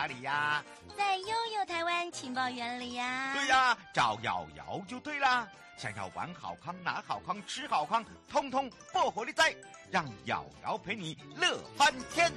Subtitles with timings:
[0.00, 0.64] 哪里呀？
[0.96, 3.34] 在悠悠台湾情报园里呀。
[3.34, 5.46] 对呀，找瑶瑶就对啦。
[5.76, 9.54] 想要玩好康、拿好康、吃好康，通通不活力在！
[9.90, 12.32] 让瑶瑶陪你乐翻天。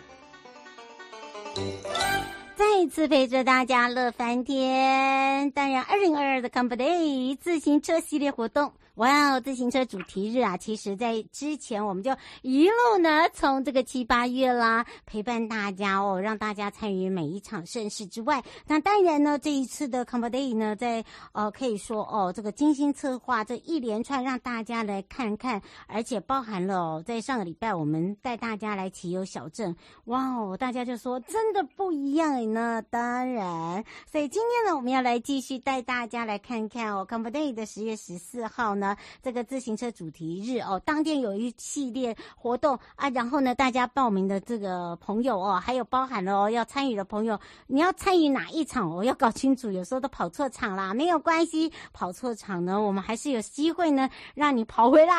[2.58, 5.50] 再一次陪着大家乐翻天。
[5.52, 8.74] 当然，二零二二的 Camper Day 自行车系列活动。
[8.98, 10.56] 哇哦，自行车主题日啊！
[10.56, 32.80] 其实，在之前我们就一路呢，从这个七八月啦，陪伴大家哦，让大家参与每一场盛事之外，那当然呢，这一次的 ComDay 呢，在呃，可以说哦，这个精心策划这一连串，让大家来看看，而且包含了哦，在上个礼拜我们带大家来骑游小镇，哇哦，大家就说真的不一样呢。
[32.92, 38.83] 当然，所以今天呢，我们要来继续带大家来看看哦，ComDay 的十月十四号呢。
[38.84, 55.14] 呢，这个自行车主题日哦，当天有一系列活动啊，然后呢，大家报名的这个朋友哦，还有包含了哦要参与的朋友，你要参与哪一场哦，要搞清楚，有时候都跑错场啦，没有关系，跑错场呢，我们还是有机会呢，让你跑回来。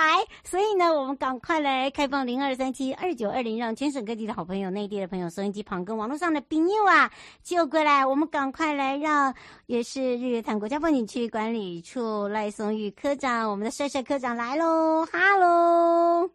[0.45, 7.11] 所以呢，我们赶快来开放零二三七二九二零，让全省各地的好朋友、内地的朋友、收音机旁跟网络上的朋友啊，
[7.43, 9.35] 就过来，我们赶快来让，
[9.67, 13.54] 也是日月潭国家风景区管理处赖松玉科长。
[13.55, 16.29] 我们的帅帅科长来喽，哈喽，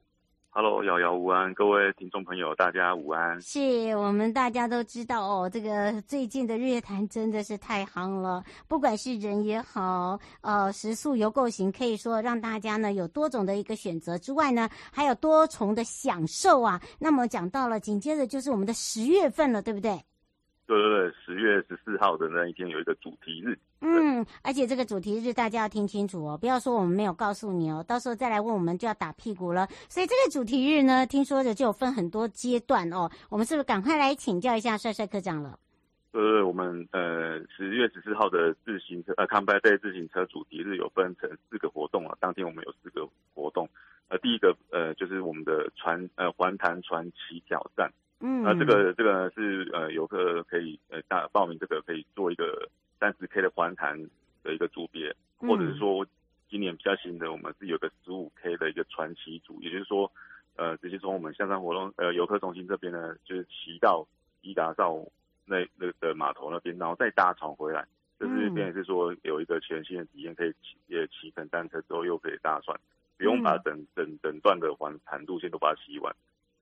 [0.52, 3.42] 哈喽，瑶瑶午安，各位听众朋友，大家午安。
[3.42, 3.60] 是
[3.98, 16.82] 我们大家都知道哦，这个最近的日月潭真的是太夯了，不管是人也好，呃，食宿游购行，可以说让大家呢有多种的一个选择之外呢，还有多重的享受啊。
[17.00, 20.02] 那么讲到了，紧接着就是我们的十月份了，对不对？
[20.70, 23.58] 对对对，十月十四号的那一天有一个主题日。
[23.82, 29.68] 嗯，而且这个主题日大家要听清楚哦，不要说我们没有告诉你哦，到时候再来问我们就要打屁股了。
[29.88, 33.10] 所以这个主题日呢，听说的就有分很多阶段哦。
[33.32, 35.58] 我们是不是赶快来请教一下帅帅科长了？
[36.12, 43.68] 对对对，我们呃十月十四号的自行车呃 Camper Day 自行车主题日有分成四个活动啊，当天我们有四个活动。
[44.10, 47.92] 呃，第一个呃就是我们的传呃环潭传奇挑战。
[48.22, 52.70] 嗯，那这个这个呢是呃游客可以呃大报名这个可以做一个
[53.00, 53.98] 三十 K 的环潭
[54.44, 56.06] 的一个组别，或者是说
[56.50, 60.12] 今年比较新的，我们是有个十五 K 的一个传奇组，也就是说
[60.58, 64.06] 呃直接从我们象山活动呃游客中心这边呢，就是骑到
[64.42, 65.06] 伊达邵
[65.46, 67.88] 那那个码头那边，然后再搭船回来，
[68.20, 72.78] 就是变成是说有一个全新的体验，可以骑也骑乘单车之后又可以搭船，
[73.18, 76.14] 不用把整整整段的环潭路线都把它骑完。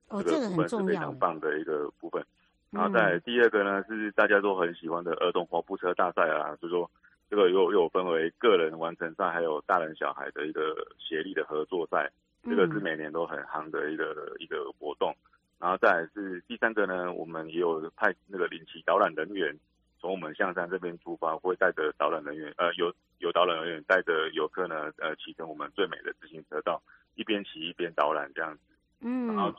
[0.08, 2.24] 哦，这个部分是非常棒的一个部分，
[2.70, 6.90] 然后再第二个呢是大家都很喜欢的儿童滑步车大赛啊，就是说
[7.28, 12.10] 这个又又分为个人完成赛，还有大人小孩的一个协力的合作赛，
[12.42, 15.14] 这个是每年都很夯的一个一个活动。
[15.58, 19.54] 然后再来是第三个呢，我们也有派那个领骑导览人员
[20.00, 26.80] 从我们象山这边出发，会带着导览人员呃有有导览人员带着游客呢呃骑乘我们最美的自行车道，
[27.14, 28.60] 一边骑一边导览这样子，
[29.02, 29.52] 嗯，然后。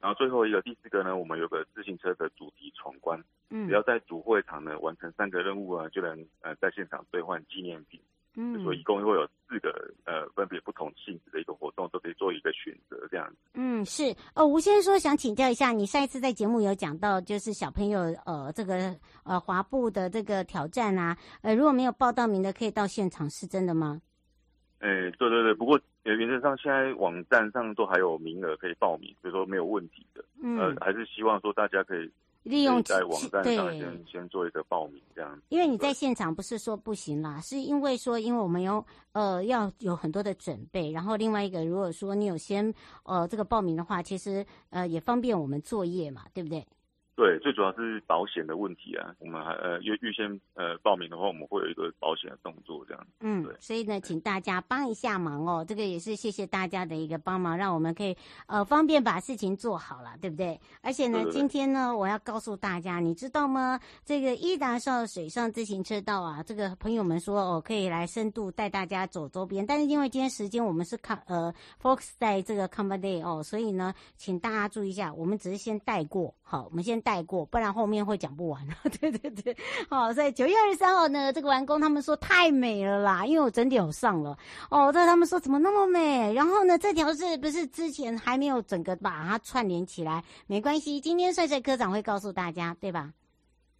[0.00, 3.18] 然后最后一个第四个呢，我们有个自行车的主题闯关，
[3.50, 8.00] 嗯，只要在主会场呢完成三个任务啊，就能呃在现场兑换纪念品，
[8.34, 13.36] 嗯，所以一共会有四个呃分别不同性质的一个活动，都可以做一个选择这样子。
[13.54, 24.00] 嗯，是哦，吴先生说想请教一下，你上一次在节目有讲到，就是小朋友呃这个呃滑步的这个挑战啊，呃如果没有报到名的，可以到现场，是真的吗？
[24.80, 25.80] 哎，对对对，不过。
[26.08, 30.24] 原则上，现在网站上都还有名额可以报名，所以说没有问题的。
[30.40, 32.08] 嗯，呃，还是希望说大家可以
[32.44, 35.36] 利用在网站上先先做一个报名这样。
[35.48, 42.72] 因为你在现场不是说不行啦，是因为说因为我们有呃要有很多的准备，然后另外一个如果说你有先
[43.02, 46.64] 呃这个报名的话，其实呃也方便我们作业嘛，对不对？
[47.16, 49.14] 对，最主要是保险的问题啊。
[49.18, 53.06] 我们还呃预预先呃报名的话，我们会有一个保险的动作这样。
[53.20, 53.56] 嗯，对。
[53.58, 55.64] 所以呢，请大家帮一下忙哦。
[55.66, 58.14] 这个也是谢谢大家的一个帮忙，让我们可以
[58.46, 60.60] 呃方便把事情做好了，对不对？
[60.82, 63.80] 而且呢，今天呢，我要告诉大家，你知道吗？
[64.04, 77.02] 这个伊达少水上自行车道啊，这个朋友们说哦，可以来深度带大家走周边，但是因为今天时间我们是看呃 focus 在这个 Combat Day 哦，所以呢，请大家注意一下，我们只是先带过，好，我们先。
[77.06, 78.60] 带过，不然后面会讲不完。
[79.00, 79.56] 对对对，
[79.88, 84.36] 好，在九月二十三号呢，这个完工，他们说太美了啦，因为我整点有上了
[84.72, 84.92] 哦。
[84.92, 86.34] 对，他们说怎么那么美？
[86.34, 90.24] 然后呢，这条是不是之前还没有整个把它串联起来？
[90.48, 93.12] 没关系，今天帅帅科长会告诉大家，对吧？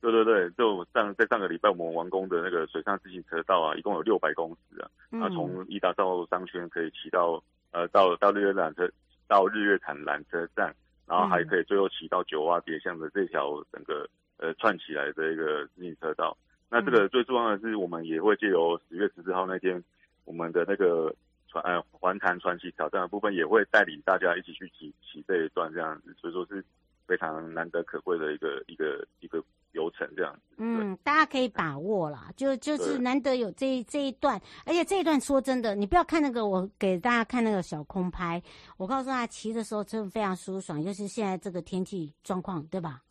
[0.00, 7.43] 对对对，就上在上个礼拜我们完工的那个水上自行车道啊，一共有六百公尺啊，嗯、啊，从伊达到商圈可以骑到
[7.73, 8.88] 呃到到日月缆车
[9.26, 10.73] 到日月潭缆车站。
[11.06, 14.08] 然后还可以最后骑到九蛙别巷的这条整个
[14.38, 16.36] 呃串起来的一个自行车道。
[16.68, 19.82] 那这个最重要的是，我们也会借由十月十四号那天
[20.24, 21.14] 我们的那个
[21.48, 26.64] 传呃环潭传奇挑战的部分，也会带领大家一起去骑骑这一段这样子，所以说是
[27.06, 29.42] 非常难得可贵的一个一个一个。
[29.76, 38.43] 流程这样子，嗯，大家可以把握啦，就就是难得有这这一段，而且这一段说真的，你不要看那个，我给大家看那个小空拍，
[38.78, 43.02] 我告诉大家骑的时候真的非常舒爽，尤其是现在这个天气状况，对吧？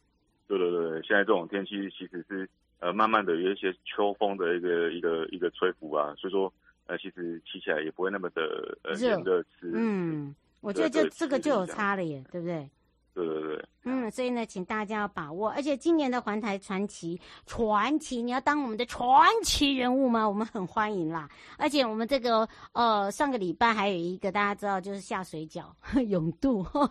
[0.47, 6.51] 对对对，现在这种天气其实是呃慢慢的有一些秋风的一个一个一个吹拂啊，所以说
[6.87, 12.67] 呃其实骑起来也不会那么的呃热的嗯，我觉得就这个就有差了耶，对不对？
[13.15, 20.27] 对对对，嗯，所以呢，请大家要把握，而且今年的环台传奇传奇，你要当我们的传奇人物吗？
[20.27, 21.29] 我们很欢迎啦。
[21.57, 25.63] 而且我们这个呃，上个礼拜还有一个大家知道，就是下水饺
[26.09, 26.83] 永渡， 好、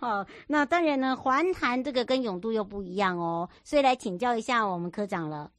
[0.00, 5.52] 哦，那当然呢，环潭这个跟永渡又不一样哦，所以来请教一下我们科长了。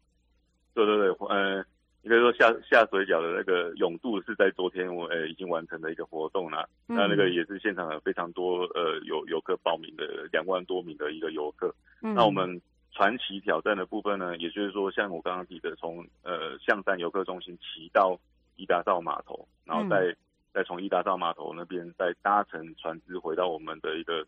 [0.74, 1.66] 对对对，呃。
[2.04, 11.74] 应该说下下水饺的那个永渡是在昨天我呃已经完成的一个活动了，嗯、那那个也是现场有非常多呃有游客报名的两万多名的一个游客。
[12.02, 12.60] 嗯、那我们
[12.92, 18.20] 传奇挑战的部分呢，也就是说像我刚刚提的，从呃象山游客中心骑到
[18.56, 20.18] 伊达造码头，然后再、嗯、
[20.56, 24.26] 再从伊达造码头那边再搭乘船只回到我们的一个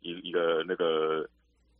[0.00, 1.28] 一一个那个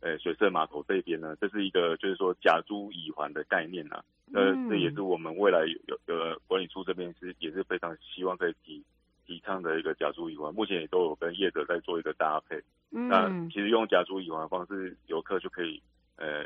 [0.01, 4.03] 呃水色码头这边呢，这是一个就是说假珠乙环的概念啊。
[4.33, 8.81] 呃，这也是我们未来有有管理处这边是也是非常希望可以提
[9.25, 12.55] 提倡的一个甲珠乙环，目前也都有跟业者在做一个搭配。
[12.91, 15.81] 嗯，那其实用甲珠乙环的方式，游客就可以
[16.15, 16.45] 呃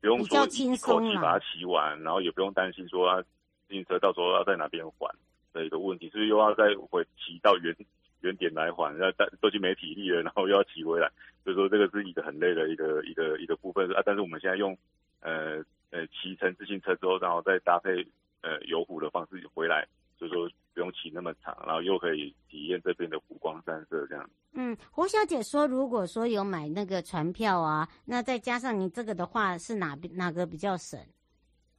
[0.00, 3.20] 不用说一口气把它骑完，然后也不用担心说啊
[3.66, 5.12] 自行车到时候要在哪边还
[5.52, 7.74] 的一个问题，是不是又要再回骑到原
[8.20, 11.10] 原点来还，那但都已经没体力了，然后又要骑回来，
[11.42, 14.02] 所以说这个是一个很累的一个一个一个部分啊。
[14.06, 14.78] 但是我们现在用
[15.20, 15.64] 呃。
[15.90, 18.06] 呃，骑乘自行车之后，然后再搭配
[18.42, 24.30] 呃游湖的方式回来，所以说不用骑那么长，然后又可以体验这边的湖光山色这样。
[24.52, 30.98] 嗯，胡小姐说，如果说有买那个船票啊，那再加上你这个的话，是哪边哪个比较省？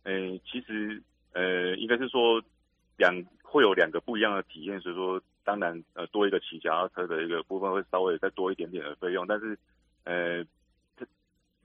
[0.03, 0.11] 呃，
[0.45, 1.01] 其实
[1.33, 2.43] 呃，应该是说
[2.97, 9.57] 两会有两个不一样的体验，所以说当然呃多一个骑脚踏车的一个部分会稍微再多一点点的费用，但是
[10.03, 10.45] 呃。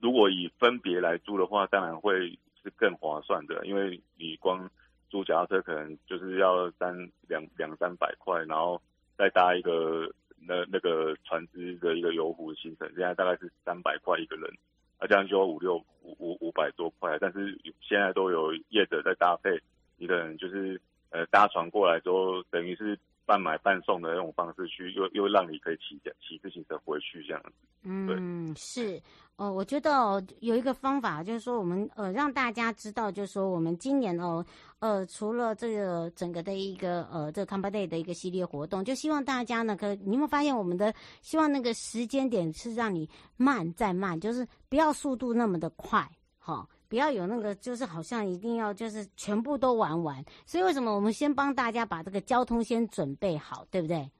[0.00, 4.70] 如果以分别来租的话，当然会是更划算的，因为你光
[5.08, 6.94] 租脚踏车可能就是要三
[7.28, 8.80] 两两三百块，然后
[9.16, 14.50] 再搭一个那那个船只的一个游湖行程，现在大概是三百块一个人，
[14.98, 19.58] 啊这样就要五六五五五百多块，但是现在都有业者在搭配，
[19.96, 20.80] 你可能就是
[21.10, 27.50] 呃搭船过来之后，等于是半买半送的那种方式去，又又让你可以骑骑自行车回去这样子。
[27.82, 29.02] 嗯，是。
[29.36, 34.42] 哦，我觉得，有一个方法，就是说我们呃让大家知道，就是说我们今年哦
[34.78, 43.06] 呃除了这个整个的一个呃这个 Combat Day 的一个系列活动，就希望大家呢，可你有没有发现我们的希望那个时间点是让你
[43.36, 50.24] 慢再慢，就是不要速度那么的快，哈、不要有那个就是好像一定要就是全部都玩完。
[50.44, 54.10] 所以为什么我们先帮大家把这个交通先准备好，对不对？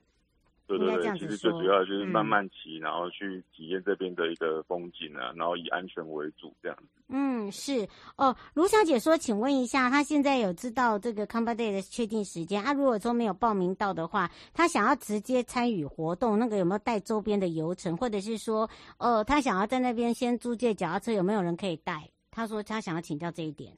[0.69, 6.89] 对对对，其实最主要就是慢慢骑，嗯、然后去体验这边的一个风景啊，然后以安全为主这样子。
[7.07, 8.35] 嗯，是哦。
[8.53, 12.73] 卢小姐说，请问一下，她现在有知道这个 Combat Day 的确定时间啊？
[12.73, 18.69] 如果说没有报名到的话，她想要直接参与活动，那个有没有带周边的游程，或者是说，
[18.99, 22.11] 呃，她想要在那边先租借脚踏车，有没有人可以带？
[22.37, 23.73] 他说他想要请教这一点。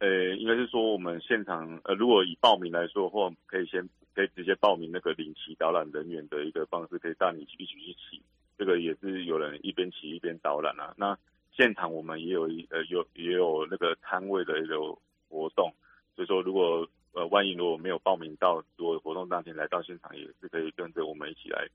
[0.00, 3.88] 呃，应该是说我们现场，呃，如果以报名来说的话，可以先。
[4.16, 8.22] 可以直接报名那个领骑导览人员的一个方式，可以带你一起去骑。
[8.56, 10.94] 这个也是有人一边骑一边导览啊。
[10.96, 11.14] 那
[11.52, 14.78] 现场我们也有一呃有也有那个摊位的一个
[15.28, 15.70] 活动，
[16.14, 21.68] 所以说如果呃万一如果没有报名到，如果活动当天来到现场，也是可以跟着我们一起来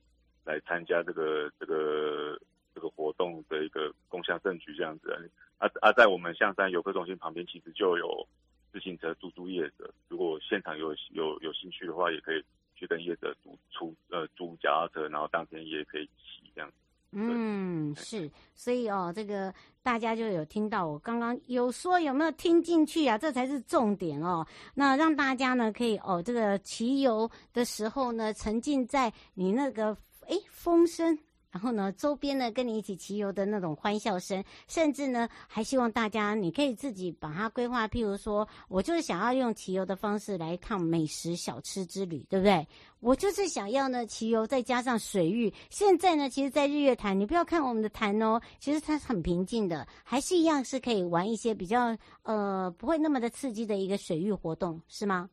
[0.44, 2.42] 来参加这个这个
[2.74, 5.12] 这个活动的一个共襄盛举这样子
[5.58, 8.28] 啊啊，在我们象山游客中心旁边，其实就有
[8.72, 12.44] 自行车租租业者，如果现场有有有兴趣的话，也可以
[12.76, 16.76] 去跟业者租出呃租脚踏车，然后当天也可以骑这样子。
[17.14, 23.18] 嗯，是，所以哦，这个大家就有听到我刚刚有说有没有听进去啊？
[23.18, 24.48] 这才是重点哦。
[24.74, 29.96] 那让大家呢可以哦，这个骑游的时候呢，沉浸在你那个
[30.28, 31.20] 哎风声。
[31.52, 37.88] 然后呢，周边呢跟你一起骑游的那种欢笑声，甚至呢还希望大家你可以自己把它规划。
[37.88, 42.66] 譬如说，我就是想要用骑游的方式来一趟美食小吃之旅，对不对？
[43.02, 45.52] 我就是想要呢骑游再加上水域。
[45.70, 55.30] 现在呢，其实，在日月潭，你不要看我们的潭哦，其实它是很平静的，还是一样是可以玩一些比较呃不会那么的刺激的一个水域活动，是吗？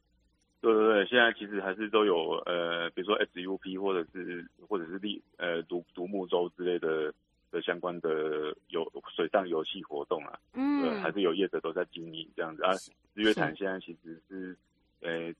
[0.60, 7.14] 对对对，现在其实还是都有呃，比如说 SUP 或者是或者是立呃独独木舟之类的
[7.50, 8.84] 的相关的游
[9.14, 12.72] 水上游戏活动啊，嗯，对，还是有业者都在经营这样子啊。
[13.14, 14.56] 日月潭现在其实是
[15.00, 15.32] 呃，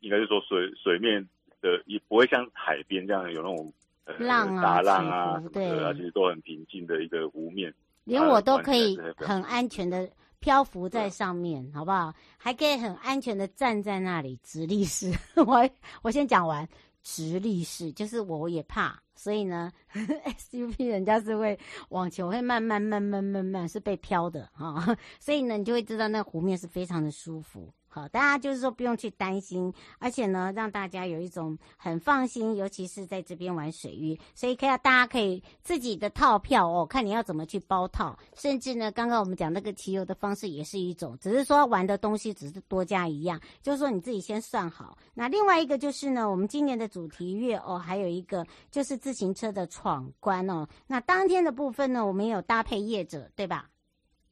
[0.00, 1.28] 应该是说水水面
[1.60, 3.72] 的也不会像海边这样有那种
[4.04, 7.74] 呃浪啊大浪啊，对，啊，其实都很平静的一个湖面，
[8.04, 10.08] 连我都可以很安全的。
[10.40, 12.12] 漂浮在上面，嗯、好不好？
[12.36, 15.12] 还可以很安全的站在那里直立式。
[15.46, 15.68] 我
[16.02, 16.66] 我先讲完
[17.02, 21.58] 直立式，就是我也怕，所以呢， SUP 人家是会
[21.90, 27.72] 往前，会慢慢慢慢慢慢是被飘的哈， 所以呢，你就会知道那湖面是非常的舒服。
[27.92, 44.96] 好，大家就是说不用去担心，而且呢，让大家有一种很放心，尤其是在这边玩水域，所以可以大家可以自己的套票哦，看你要怎么去包套，甚至呢，刚刚我们讲那个骑游的方式也是一种，只是说玩的东西只是多加一样，就是说你自己先算好。
[45.12, 53.68] 那另外一个就是呢，我们今年的主题月哦，还有一个就是自行车的闯关哦，那当天的部分呢，我们有搭配业者，对吧？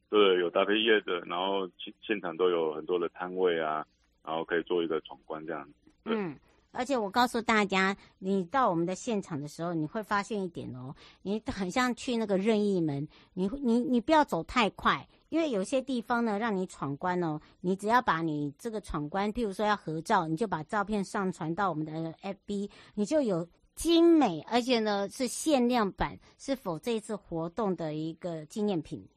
[0.09, 3.85] 对，有搭配业者，然后现现场都有很多的摊位啊，
[4.23, 5.69] 然后可以做一个闯关这样。
[6.05, 6.35] 嗯，
[6.71, 29.07] 而且我告诉大家，你到我们的现场的时候，你会发现一点哦，你很像去那个任意门，你你你不要走太快，因为有些地方呢让你闯关哦，你只要把你这个闯关，譬如说要合照，你就把照片上传到我们的 FB，你就有精美，而且呢是限量版，是否这一次活动的一个纪念品。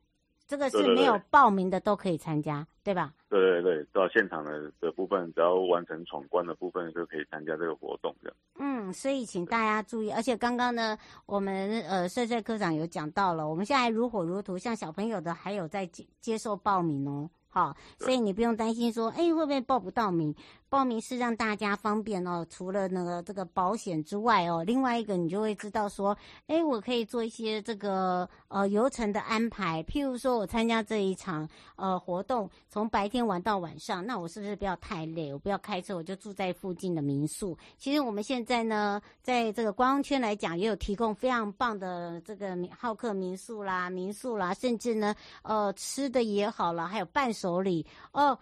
[0.47, 3.13] 这个是没有报名的都可以参加，对，吧？
[3.29, 8.35] 对对对，到现场的的部分，只要完成闯关的部分就可以参加这个活动的。
[8.59, 17.31] 嗯，所以请大家注意，而且刚刚呢，我们呃帅帅科长有讲到了，我们现在如火如荼，像小朋友的还有在接接受报名哦。
[17.49, 20.35] 好，所以你不用担心说，哎，会不会报不到名？
[20.73, 22.47] 报名是让大家方便哦。
[22.49, 29.83] 除了那个这个保险之外哦，另外一个你就会知道说，哎，我可以做一些这个呃游程的安排。
[29.83, 35.31] 譬如说我参加这一场呃活动，从白天玩到晚上，那我是不是不要太累？
[35.31, 37.55] 我不要开车，我就住在附近的民宿。
[37.77, 48.39] 其实我们现在呢，在这个观光圈来讲，也有提供非常棒的这个好客民宿啦、民宿啦，甚至呢，呃，吃的也好啦，还有伴手礼哦，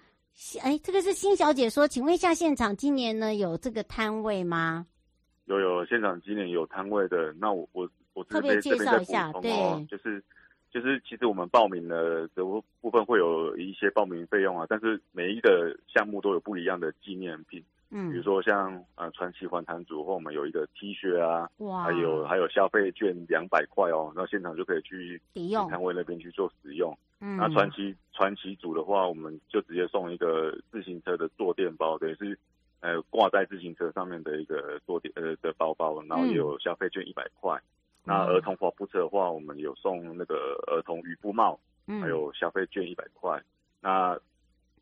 [0.62, 4.86] 哎，这个是新小姐说，请问一下，现场今年呢有这个摊位吗？
[5.44, 7.32] 有有，现场今年有摊位的。
[7.34, 9.50] 那我我我特别介绍一下，哦、对，
[9.84, 10.22] 就是
[10.70, 12.42] 就是，其实我们报名的这
[12.80, 17.62] 部分会有一些报名费用啊，但是每一个项目都有不一样的纪念品。
[17.90, 26.96] 嗯，比如说像呃传奇环坛组，或我们有一个 T 恤啊，哇，还有还有消费券两百块哦，那现场就可以去抵用摊位那边去做使用。
[27.20, 32.38] 嗯，那传奇传奇组的话，我们就直接送一个自行车的坐垫包，等于是
[32.80, 37.56] 呃挂在自行车上面的一个坐垫呃的包包，然后也有消费券一百块。
[37.56, 37.62] 嗯、
[38.04, 43.42] 那儿童滑步车的话，我们有送那个儿童渔夫帽，还有消费券一百块。
[43.82, 44.18] 那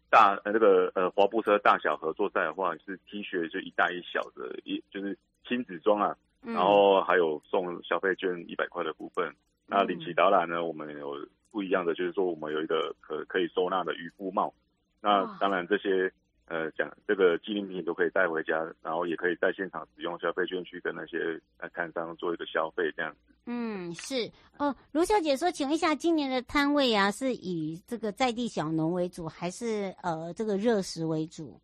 [0.09, 9.35] 大呃那个呃滑步车大小合作赛的话是 T 恤就一大一小的一就是亲子装啊，然后还有送消费券一百块的部分。
[9.67, 14.53] 那领骑导览呢，我们有不一样的，就是说我们有一个可可以收纳的渔夫帽。
[15.01, 16.13] 那当然这些
[16.47, 23.35] 呃讲这个纪念品都可以带回家，然后也可以在现场使用消费券去跟那些呃摊商做一个消费这样子。
[23.47, 31.59] 嗯，是哦，卢小姐说，请问一下，今年的摊位啊，是以这个在地小农为主，还是呃这个热食为主？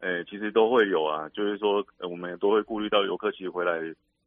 [0.00, 3.80] 诶、欸，其实都会有啊，就是说，呃、我们都会顾虑到游客其实回来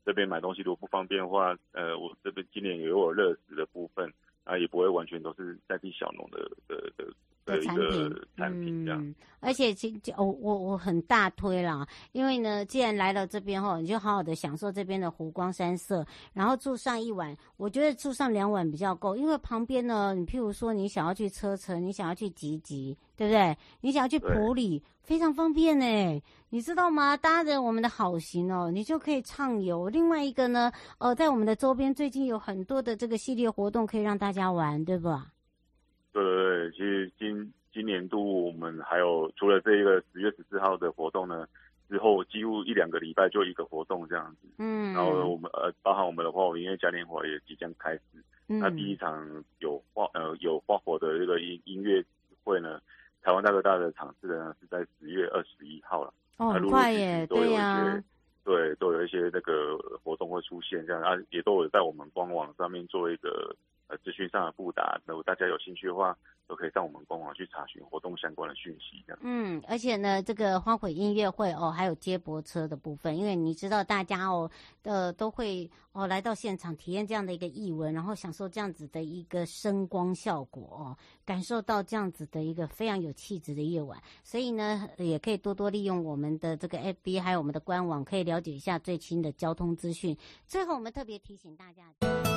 [0.03, 4.11] 这边买东西如果不方便的话，呃，我这边今年也有热食的部分，
[4.47, 7.13] 啊，也不会完全都是代替小农的的的。
[7.47, 23.57] 的产品，产品这样，嗯，而且其实我我我很大推啦，因为呢，既然来到这边后，你就好好的享受这边的湖光山色，然后住上一晚，我觉得住上两晚比较够，因为旁边呢，你譬如说你想要去车城，你想要去集集，对不对？
[23.81, 27.15] 你想要去普里，非常方便呢，你知道吗？
[27.15, 29.87] 搭着我们的好行哦，你就可以畅游。
[29.87, 35.27] 另外一个呢，呃，在我们的周边最近有很多的这个系列活动可以让大家玩，对吧？
[36.17, 41.47] 对对对，其实今今年度我们还有除了这一个十月十四号的活动呢，
[41.87, 44.47] 之后几乎一两个礼拜就一个活动这样子。
[44.57, 48.01] 嗯，然后我们呃，包含我们的花火音乐嘉年华也即将开始。
[48.47, 52.03] 嗯，那第一场有花呃有花火的这个音音乐
[52.43, 52.81] 会呢，
[53.21, 56.11] 台湾大哥大的场次呢是在十月二十一号了。
[56.37, 58.03] 哦，很快耶，对呀、啊。
[58.43, 63.55] 对，都有一些那个活动会出现，这样啊，也都有在我们官网上面做一个。
[63.87, 69.03] 呃，资讯上的布达，如果大家有兴趣的话，都可以上我们官网去查询活动相关的讯息。
[69.07, 74.49] 这样，嗯，而且呢，这个花卉音乐会哦，还有接驳车的部分，因为你知道大家哦，
[74.83, 83.97] 呃，都会哦来到现场体验这样的一个艺文，然后享受这样子的一个声光效果哦，感受到这样子的一个非常有气质的夜晚。
[84.23, 90.17] 所以呢，也可以多多利用我们的这个 FB 还有我们的官网，可以了解一下最新的交通资讯。
[90.45, 92.36] 最后，我们特别提醒大家。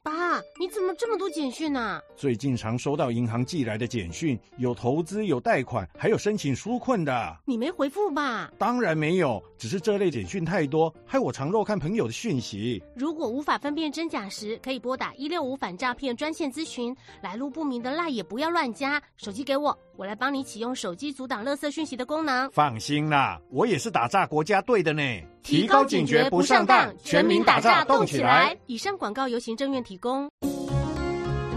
[0.00, 2.00] 爸，你怎么这么多简讯呢？
[2.16, 7.36] 最近常收到银行寄来的简讯，有投资，有贷款，还有申请纾困的。
[7.44, 8.50] 你没回复吧？
[8.58, 12.82] 当然没有，只是这类简讯太多，害我常漏看朋友的讯息。
[12.94, 16.96] 如果无法分辨真假时，可以拨打一六五反诈骗专线咨询。
[17.22, 19.02] 来路不明的赖也不要乱加。
[19.16, 22.50] 手机给我，我来帮你启用手机阻挡垃圾讯息的功能。
[22.52, 25.02] 放心啦，我也是打诈国家队的呢。
[25.42, 28.56] 提高警觉，不上当，全民打诈动起来。
[28.64, 30.26] 以上广告由行政院提供。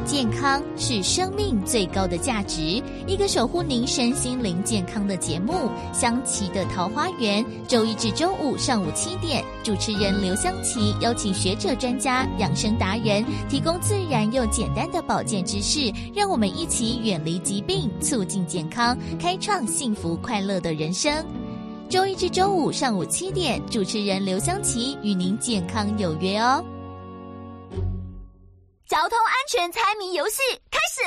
[0.06, 2.62] 健康是生命最高的价值，
[3.08, 5.54] 一个守护您身心灵健康的节目
[5.94, 21.26] 《香琪的桃花源》，周一至周五上午七点，主持人刘香琪邀请学者专家、养生达人，提供自然又简单的保健知识，让我们一起远离疾病，促进健康，开创幸福快乐的人生。
[21.90, 26.64] 周一至周五上午七点，主持人刘香琪与您健康有约哦。
[28.94, 30.36] 交通安全猜谜游戏
[30.70, 31.02] 开始。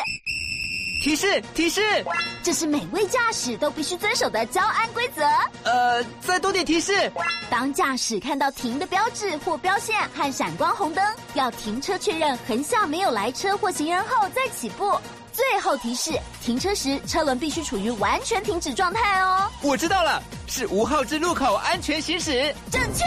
[1.00, 2.04] 提示提示，
[2.42, 5.22] 这是每位驾驶都必须遵守的交安规则。
[5.62, 7.08] 呃，再多点提示。
[7.48, 14.98] 当驾驶看到停的标志或标线和闪光红灯，要停车确认横向没有来车或行人后再起步。
[15.32, 19.48] 最后提示，停车时车轮必须处于完全停止状态哦。
[19.62, 22.52] 我知道了，是五号之路口安全行驶。
[22.68, 23.04] 正确。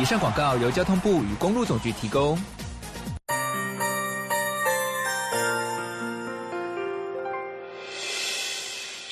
[0.00, 2.38] 以上广告由交通部与公路总局提供。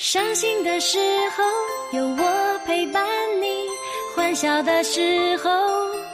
[0.09, 0.97] 伤心的时
[1.35, 1.43] 候
[1.91, 3.05] 有我陪伴
[3.41, 3.67] 你，
[4.15, 5.49] 欢笑的时候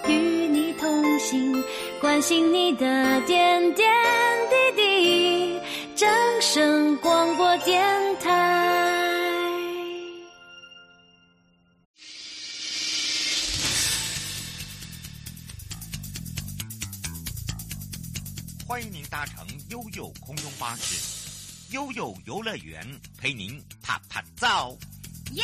[0.08, 0.14] 与
[0.48, 1.64] 你同行，
[2.02, 3.88] 关心你的点点
[4.50, 5.60] 滴滴。
[5.96, 6.10] 掌
[6.42, 7.80] 声广播电
[8.20, 8.32] 台，
[18.66, 21.13] 欢迎您搭乘悠悠空中巴士。
[21.74, 22.86] 悠悠游乐园
[23.18, 24.78] 陪您拍拍照，
[25.32, 25.44] 耶！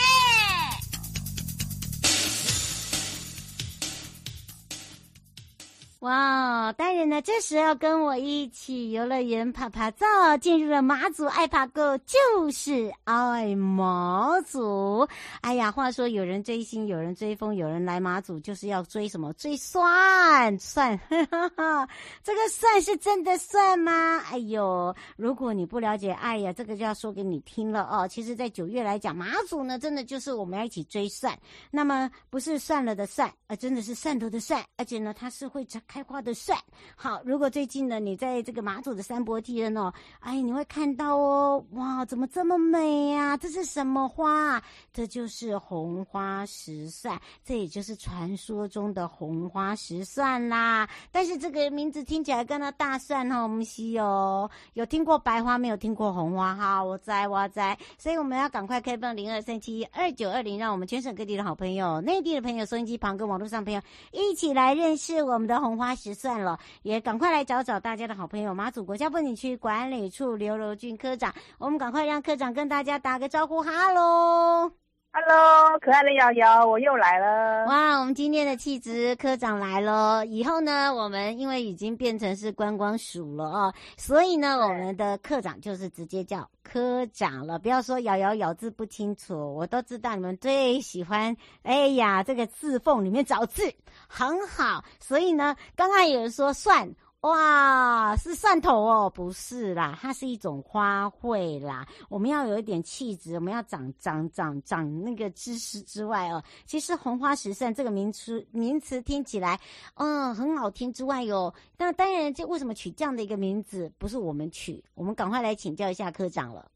[5.99, 10.05] 哇，当然呢，这时候跟我一起游乐园趴趴走，
[10.39, 15.05] 进入了马祖爱爬沟就是爱马祖。
[15.41, 19.33] 哎呀，话说有人追星，有人追风，有人来马祖就是要追什么？
[19.33, 21.89] 追蒜蒜，哈哈哈，
[22.23, 24.19] 这个蒜是真的蒜吗？
[24.31, 28.07] 哎呦，如果你不了解，哎呀，这个就要说给你听了哦。
[28.07, 31.37] 其实，在九月来讲，马祖呢，真的就是我们要一起追蒜。
[31.69, 35.81] 那么不是算了的蒜，呃，真的是蒜头的蒜，而且呢，它是会长。
[35.89, 36.55] 开花的蒜。
[36.95, 43.35] 好，如果最近呢，你在这个马祖的山坡地呢，哎，你会看到哦，哇，怎么这么美呀？
[43.35, 44.61] 这是什么花？
[44.93, 50.87] 这就是红花石蒜，这也就是传说中的红花石蒜啦。
[51.11, 56.83] 但是这个名字听起来跟那大蒜哈，我们西哦，有听过白花，没有听过红花哈？
[56.83, 66.59] 我在我在，所以我们要赶快开放零二三七二九二零，让我们全省各地的好朋友、内地的朋友、收音机旁跟网络上朋友一起来认识我们的红花时算了。
[66.83, 71.33] 也赶快来找找大家的好朋友，马祖国家风景区管理处刘柔俊科长。
[71.57, 74.88] 我们赶快让科长跟大家打个招呼，哈喽。
[75.11, 77.65] Hello，可爱的瑶瑶，我又来了。
[77.65, 80.23] 哇，我们今天的气质科长来了。
[80.27, 87.57] 以后呢，我们因为已经变成是观光署了哦，所以呢，我们的科长就是直接叫科长了。
[87.57, 91.35] 不要说瑶瑶咬字不清楚，我都知道你们最喜欢。
[91.63, 93.63] 哎呀，这个字缝里面找字
[94.07, 94.83] 很好。
[94.99, 96.87] 所以呢，刚刚有人说算。
[97.21, 101.85] 哇，是汕头哦，不是啦，它是一种花卉啦。
[102.07, 109.59] 我们要有一点气质，我们要长长长长那个知识之外哦，其实红花石蒜这个名词名词听起来，
[109.95, 111.53] 嗯，很好听之外哟。
[111.77, 113.91] 那当然，这为什么取这样的一个名字？
[113.97, 116.71] 不是我们取，我们赶快来请教一下科长了。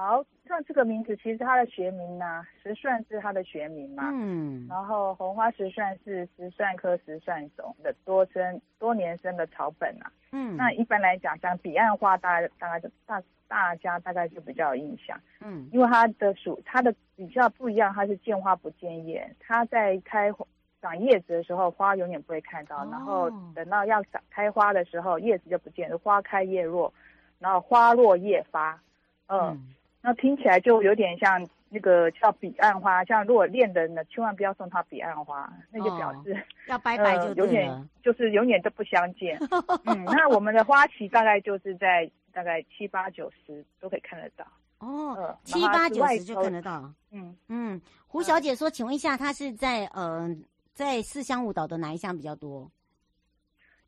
[0.00, 0.24] 好。
[0.46, 4.04] 像这个名字，其实它的学名呢、啊，石蒜是它的学名嘛。
[4.14, 4.66] 嗯。
[4.66, 10.10] 然后红花石蒜是石蒜科石蒜种的多生多年生的草本啊。
[10.32, 10.56] 嗯。
[10.56, 15.20] 那一般来讲，像彼岸花大，大大概大大家大概就比较有印象。
[15.42, 15.68] 嗯。
[15.70, 19.30] 因为它的属它的比较不一样，它是见花不见叶。
[19.38, 20.32] 它在开
[20.80, 22.84] 长叶子的时候，花永远不会看到。
[22.84, 22.88] 哦。
[22.90, 26.90] 然后等到要长开花的时候，叶子就不见了，花开叶落，
[27.38, 28.80] 然后花落叶发。
[29.26, 29.50] 嗯。
[29.50, 39.36] 嗯那听起来就有点像那个叫彼岸花，像如果恋人呢，千万不要送他彼岸花，那就表示、哦、要 拜拜就、呃、有点就是永远都不相见。
[39.84, 44.46] 嗯，那我们的花期大概就是在大概七八九十都可以看得到。
[44.78, 46.90] 哦，呃、七八九十就看得到。
[47.10, 50.30] 嗯嗯，胡小姐说，请问一下，她是在呃
[50.72, 52.70] 在四乡五岛的哪一项比较多？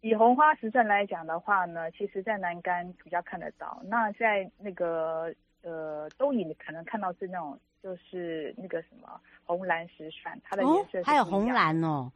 [0.01, 3.81] 以红花石蒜来讲的话呢，其实在南竿比较看得到。
[3.85, 5.33] 那在那个。
[5.63, 12.11] 呃，都以你可能看到是那种，就是那个什么红蓝石蒜，它的颜色是、哦、还有红蓝哦。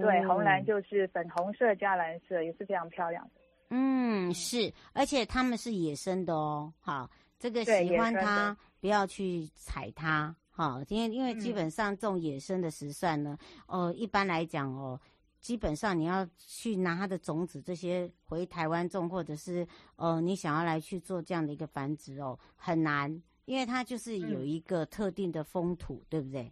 [0.00, 3.40] 对，红蓝就是粉红色加蓝色，也是非常漂亮的。
[3.70, 6.72] 嗯，是，而且它们是野生的哦。
[6.78, 10.34] 好，这个喜欢它不要去踩它。
[10.50, 14.98] 好，因为因为基本上这种野生的石蒜呢，哦、嗯呃，一般来讲哦。
[15.44, 26.50] 基本上你要去拿它的种子，这些回台湾种，或者是呃，你想要来去做这样的一个繁殖哦，很难，因为它就是有一个特定的风土，嗯、对不对？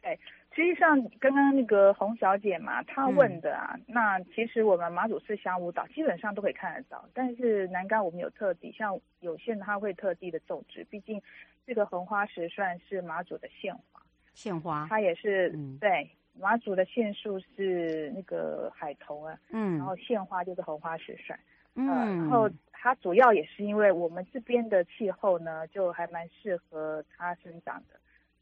[0.00, 0.18] 对，
[0.54, 11.20] 实际上刚刚那个洪小姐嘛，她问的啊，嗯、那其实我们马祖四乡五岛基本上都可以看得到，但是南竿我们有特地，像有些人他会特地的种植，毕竟
[11.66, 16.10] 这个红花石算是马祖的县花，县花，它也是、嗯、对。
[16.40, 21.38] 马祖的县树是那个海桐啊，嗯，然后县花就是红花石蒜，
[21.74, 27.98] 嗯、呃，然后它主要也是因为我们这边的气候呢，就还蛮适合它生长的。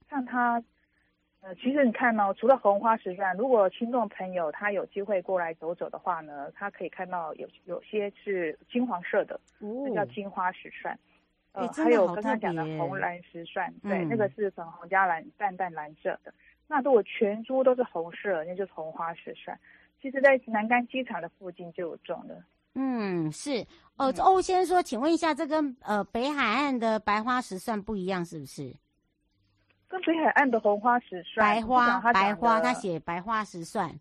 [0.09, 0.63] 像它，
[1.41, 10.99] 呃，其实你看哦，除了红花石蒜，如果听众朋友他有机会过来走走的话呢，他可以看到有有些是金黄色的，哦、叫金花石蒜，
[11.53, 16.33] 呃，欸、还有刚刚讲的红蓝石蒜，嗯、对，那个是粉红加蓝淡淡蓝色的。
[16.69, 19.59] 那如果全株都是红色，那就是红花石蒜。
[20.01, 22.43] 其实，在南干机场的附近就有种的。
[22.75, 23.65] 嗯，是。
[23.97, 28.75] 哦，欧先生说，请问一下，这跟呃北海岸的白花石蒜不一样，是不是？
[29.89, 33.99] 跟北海岸的红花石蒜，白花白花，他写白花石蒜。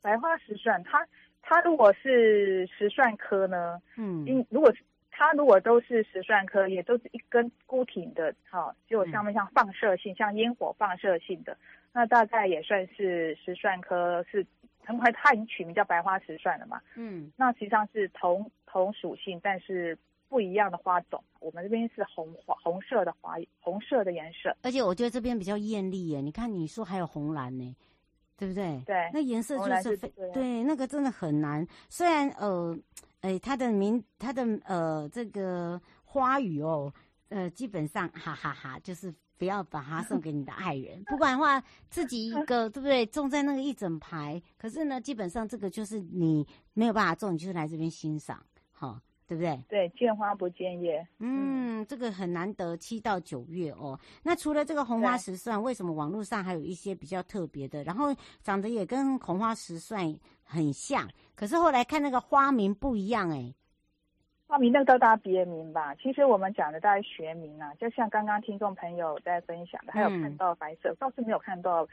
[0.00, 1.06] 白花石蒜，它
[1.42, 3.80] 它如果是石蒜科呢？
[3.96, 4.82] 嗯，因如果是。
[5.18, 11.56] 它如果都是石蒜科，也都是一根孤挺的，哈，就上面像放射性，嗯、像烟火放射性的，
[11.96, 14.46] 那大概也算是石蒜科，是
[14.84, 16.78] 很快它已经取名叫白花石蒜了嘛。
[16.94, 19.96] 嗯，那实际上是同同属性，但是
[20.28, 21.24] 不一样的花种。
[21.40, 24.54] 我们这边是红花红色的花，红色的颜色。
[24.60, 27.74] 而且我觉得这边比较艳丽耶，你看你说还有红蓝呢，
[28.36, 28.82] 对不对？
[28.84, 31.66] 对，那颜色就是非对，对，那个真的很难。
[31.88, 32.78] 虽然呃。
[33.22, 36.92] 哎，它的名，它的呃，这个花语哦，
[37.28, 43.04] 呃，基本上哈哈哈哈，就是不要把它送给你的爱人，不管的话，自己一个，对不对？
[43.06, 48.40] 种在那个一整排，可是呢，基本上这个就是你没有办法种，你就是来这边欣赏，
[48.72, 49.60] 好，对不对？
[49.68, 51.06] 对，见花不见叶。
[51.18, 53.98] 嗯，这个很难得，七到九月哦。
[54.22, 57.82] 那除了这个红花石蒜，为什么网络上还有一些比较特别的？
[57.84, 63.52] 然后长得也跟红花石蒜很像，可是后来看那个花名不一样哎。
[64.46, 65.94] 花名那个都大别名吧。
[65.96, 71.86] 其实我们讲的大概学名啊，就像刚刚听众朋友在分享的，还有看到白色，嗯、倒是没有看到。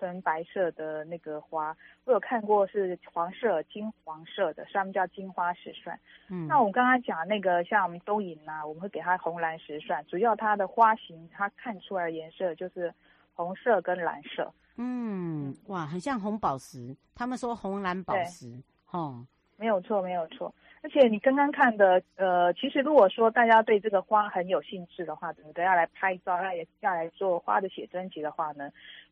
[0.00, 5.98] 纯白色的那个花，我有看过是黄色、金黄色的，上面叫金花石蒜。
[6.28, 12.94] 嗯，那我们刚刚讲那个像我们东引呐，我们会给它红蓝石蒜，主要它的花型，它看出来的颜色就是
[13.34, 14.48] 红色跟蓝色。
[14.76, 20.54] 嗯，哇，很像红宝石，他们说红蓝宝石，哦，没有错，没有错。
[20.82, 25.64] 而且你刚刚看的，呃，其实如果说大家对这个花很有兴趣的话，对不对？
[25.64, 28.70] 要来拍照，要要来做花的写真集的话呢？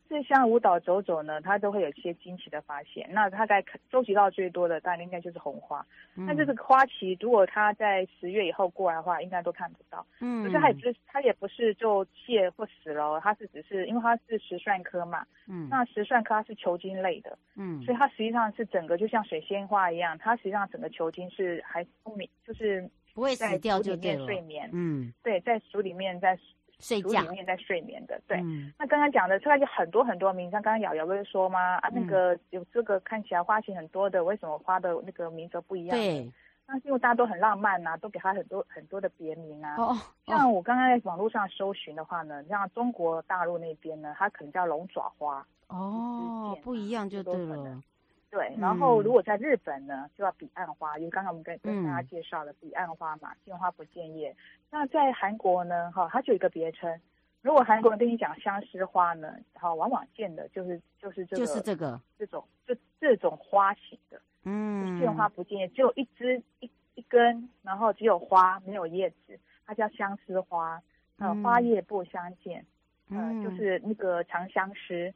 [0.09, 3.07] 这像舞蹈走走呢，它都会有一些惊奇的发现。
[3.11, 5.85] 那大概收集到最多的，大概应该就是红花。
[6.15, 10.05] 那、嗯、这个花期，如果它在十月以后过来的话，应该都看不到。
[10.19, 15.25] 嗯，可是它也不是，它也不是就谢或死了，它是只是因为它是石蒜科嘛。
[15.47, 17.37] 嗯，那石蒜科它是球茎类的。
[17.55, 24.25] 嗯，所以它实际上是整个就像水仙花一样，它实际上整个球茎是还不明，就是不会死掉就对了。
[24.25, 24.69] 睡眠。
[24.73, 26.37] 嗯，对，在土里面在。
[26.79, 28.37] 睡觉里面在睡眠的，对。
[28.37, 31.77] 嗯、那刚刚讲的，出来就很多很多名，像刚刚瑶瑶不是说吗？
[31.77, 35.97] 啊，那个有这个看起来花型很多的，为什么花的那个名字不一样？
[35.97, 36.31] 对。
[36.69, 39.75] 那是因为大家都很浪漫呐、啊，都给他很多很多的别名啊。
[39.77, 39.97] 哦。
[40.25, 45.45] 像我刚刚在网络上搜寻的话呢，像中国大陆那边呢，它可能叫龙爪花。
[45.69, 47.81] 哦，不一样就对了。
[48.29, 54.35] 对，然后如果在日本呢，就叫彼岸花，因为刚刚我们跟跟大家介绍了彼岸花嘛，见花不见叶。
[54.69, 56.99] 那在韩国呢，哈，它就有一个别称。
[57.41, 70.81] 如果韩国人跟你讲相思花呢，哈，往往见的就是就是这个就是这个这种就这种花型的，嗯，见花不见叶，只有一枝一一根，然后只有花没有叶子，它叫相思花，
[71.19, 72.65] 呃，花叶不相见，
[73.09, 75.13] 嗯，就是那个长相思，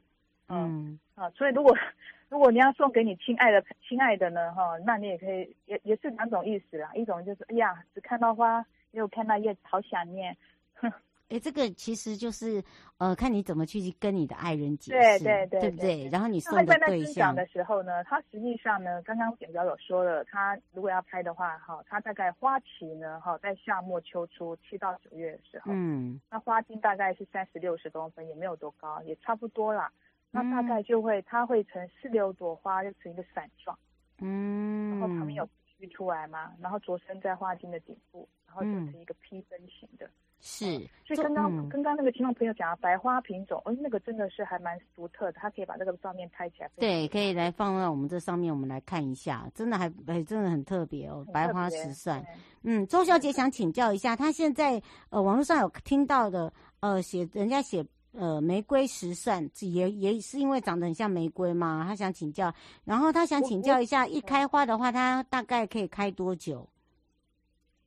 [0.52, 1.76] 嗯啊，所以如果
[2.28, 10.36] 如果你要送给你亲爱的亲爱的呢，哈，那你也可以也也是两种意思啦，一种就是哎呀，只看到花没有看到叶子，好想念，
[10.74, 10.90] 哼。
[11.28, 12.62] 哎，这个其实就是，
[12.98, 16.08] 呃，看你怎么去跟你的爱人解释，对对对，对不对？
[16.12, 29.90] 然后你送的对象的时候呢，他实际上呢，刚刚简表有说了，他如果要拍的话，哈，他大概花期呢，哈，在夏末秋初七到九月的时候，嗯，那花茎大概是三十六十公分，也没有多高，也差不多啦。
[30.32, 33.78] 那大概就会，它会成四六朵花，就成一个伞状，
[34.18, 40.08] 嗯，然后旁边有须出来嘛，然后着生在花茎的顶部，然后就成一个披分型的。
[40.44, 40.64] 是，
[41.06, 46.70] 所以刚刚、嗯、刚刚那个听众朋友讲啊白花品种，哦，那个真的是还蛮独特的，他可以把这个照片拍起来。
[46.76, 52.24] 对，可以来放到我们这上面，我们来看一下，真的还哎，真的很特别哦，白花石蒜。
[52.62, 62.52] 嗯，周小姐想请教一下，她现在呃网络上有听到的呃写人家写呃玫瑰石蒜，也也是因为长得很像玫瑰嘛，他想请教，
[62.84, 66.68] 然后他想请教一下，一开花的话，它大概可以开多久？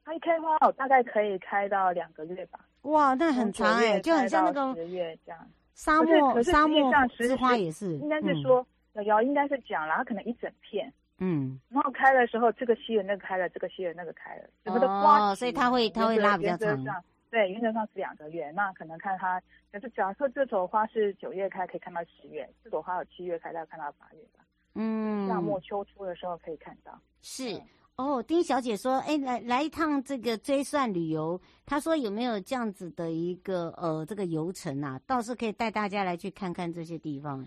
[0.03, 2.59] 它一开花，大概可以开到两个月吧。
[2.83, 5.47] 哇，那很长哎，就很像那个十月这样。
[5.73, 17.03] 沙漠沙漠之花也是，应该是说，瑶瑶应该是讲了，它可能一整片，嗯，然后开的时候，这个吸了那个开了，这个吸了那个开了，整个的花哦，所以它会它会拉比较长。
[17.35, 19.41] 对，原则上是两个月，那可能看它，
[19.73, 24.45] 就是假设这朵花是九月开，可以看到十月；这朵花有七月开，大概看到八月吧。
[24.75, 26.97] 嗯，夏末秋初的时候可以看到。
[27.21, 27.61] 是。
[27.97, 34.97] 哦，丁小姐说：“哎，来来一趟这个追算旅游，她说有没有这样子的一个呃这个游程啊？
[35.05, 37.45] 倒是可以带大家来去看看这些地方。”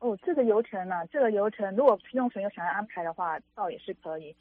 [0.00, 4.34] 哦，这个游程啊，这个游程如果听众朋友想要安排的话，倒也是可以。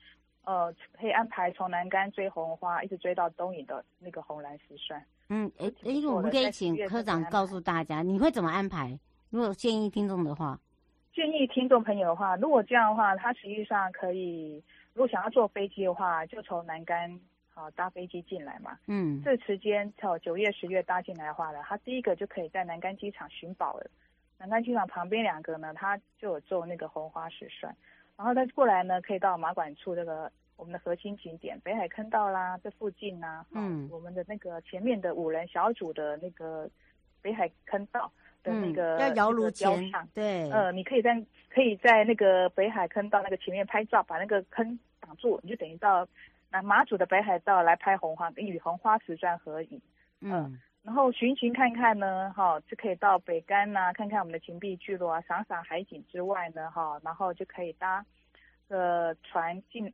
[0.45, 5.03] 呃，可以安排从南竿追红花，一直追到东引的那个红蓝石蒜。
[5.29, 8.97] 嗯，哎哎，我们可以请科长告诉大家，你会怎么安排？
[9.29, 10.59] 如果建议听众的话。
[11.13, 14.61] 建议听众朋友的话，如果这样的话，他实际上可以，
[14.93, 17.19] 如果想要坐飞机的话，就从南竿
[17.53, 18.77] 好搭飞机进来嘛。
[18.87, 23.87] 嗯，这时间从九月、十月搭进来的话呢，他第一个就可以在南竿机场寻宝了。
[24.37, 27.73] 南竿机场旁边两个呢，他就有做那个红花石蒜，
[28.17, 36.69] 然后再过来呢，可以到马管处这个我们的核心景点北海坑道啦，这附近啊，嗯，我们的那个前面的五人小组的那个
[37.21, 38.11] 北海坑道。
[38.45, 46.07] 的那个要摇炉前对，呃，你可以在可以在那个北海坑道那个前面拍照，把那个坑挡住，你就等于到
[46.51, 49.81] 那马祖的北海道来拍红花，跟与红花瓷砖合影，
[50.21, 50.51] 嗯、呃，
[50.85, 58.05] 然后寻寻看看呢，哈、哦，就可以到北干呐、啊，看看我们的芹壁聚落啊，赏赏海景之外呢，哈、哦，然后就可以搭
[58.67, 59.91] 呃船进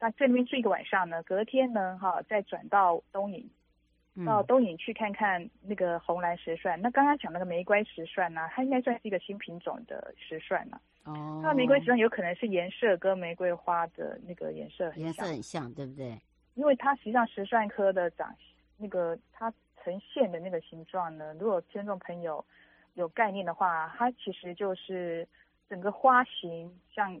[0.00, 3.46] 那这边住一个晚上呢，隔天呢，哈，再转到东引，
[4.24, 6.80] 到东引去看看那个红蓝石蒜。
[6.80, 11.12] 那刚刚讲那个玫瑰石蒜呢、啊，它应该算是一个新品种的石蒜呢、啊。
[11.12, 11.40] 哦。
[11.42, 16.18] 那玫瑰石蒜有可能是颜色跟玫瑰花的那个颜色很像，颜色很像，对不对？
[16.54, 18.34] 因为它实际上石蒜科的长
[18.78, 22.44] 那个它呈现的那个形状呢，如果听众朋友
[22.94, 25.26] 有概念的话，它其实就是
[25.68, 27.20] 整个花形像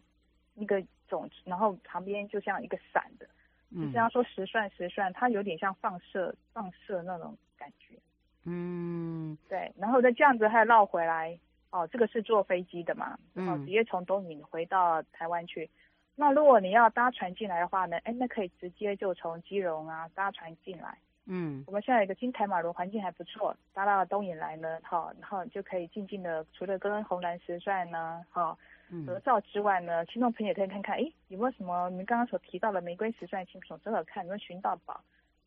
[0.54, 0.82] 一个。
[1.08, 3.28] 种子，然后旁边就像一个伞的，
[3.68, 7.98] 嗯、这样说石蒜石蒜，它有点像放射放射那种感觉。
[8.44, 15.66] 嗯，对，然后再这样子还绕回来，哦，这个是坐飞机的嘛，哦直接从东引回到台湾去。
[15.66, 15.70] 嗯、
[16.16, 20.96] 那如果你要搭船进来的话呢，哎，那可以直接就从基隆啊搭船进来。
[21.26, 28.58] 嗯，我们现在有一个金台马轮环境还不错，搭到东引来呢，好、哦，然后就可以静静的，除了跟红蓝石蒜呢，好、哦。
[29.06, 35.00] 合照之外呢，听众朋友也可以看看，哎，有没有什么你们刚刚所提到的玫瑰石蒜新品种，正好看，有没有寻到宝，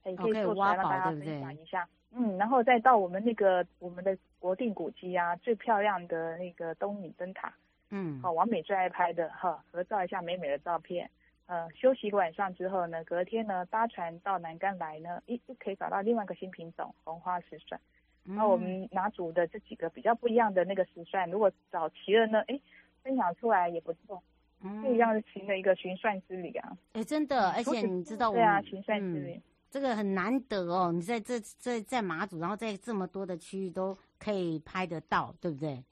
[0.04, 1.88] 也可以做出来让大家分享一下。
[2.12, 7.54] 嗯，然后再到我们那个我们的国定古迹啊，最漂亮的那个东引灯塔，
[7.92, 11.08] 嗯，好，王美最爱拍的哈，合照一下美美的照片。
[11.48, 17.80] 呃，休息一个晚上之后呢，隔天呢搭船到南竿来呢，一，就可以找到另外一个新品种红花石蒜。
[18.24, 22.62] 那我们马祖的这几个比较不一样的那个石蒜，如果找齐了呢，诶。
[23.06, 24.20] 分享出来也不错，
[24.64, 26.76] 嗯，不一样的行的一个寻蒜之旅啊！
[26.94, 30.92] 哎，真的，而且你知道我，对啊，寻蒜之旅，嗯，这个很难得哦。
[30.92, 35.84] 你在这在在马祖，然后在这么多的区域都可以拍得到，对不对？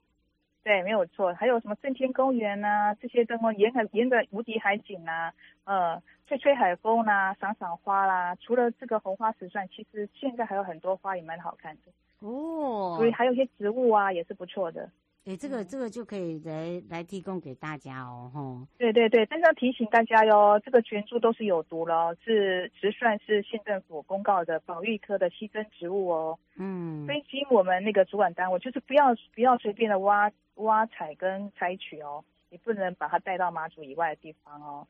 [0.63, 1.33] 对，没有错。
[1.33, 5.33] 还有什么正天公园呐，啊，这些灯光沿海沿着无敌海景啊，
[5.65, 8.33] 呃，吹吹海风啦，啊，赏赏花啦。
[8.35, 11.91] 除了这个红花石蒜，其实现在还有很多花也蛮好看的
[12.25, 12.95] 哦。
[12.97, 14.89] 所以还有一些植物啊，也是不错的。
[15.25, 18.67] 哎，这个这个就可以来来提供给大家哦，吼。
[18.77, 26.37] 对对对，但是要提醒大家哟，这个全株都是有毒了，是石蒜是县政府公告的保育科的稀珍植物哦。
[26.57, 27.07] 嗯。
[27.07, 34.85] 非经我们那个主管单位，就是不要不要随便的挖挖采跟采取哦，你不能把它带到马祖以外的地方哦。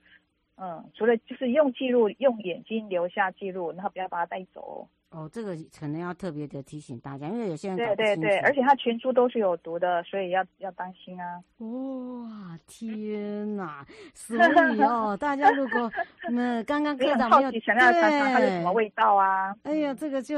[0.56, 4.88] 嗯，除了就是用记录，用眼睛留下记录，然后不要把它带走哦。
[5.14, 11.40] 哦，这个可能要特别的提醒大家，因为有些人对对对，而且它全株都是有毒的，所以要要当心啊！
[11.60, 13.86] 哇，天哪！
[14.16, 14.40] 所以
[14.82, 15.92] 哦，大家如果
[16.32, 19.56] 那刚刚科长没有想要尝尝它有什么味道啊？
[19.62, 20.38] 哎呀，这个就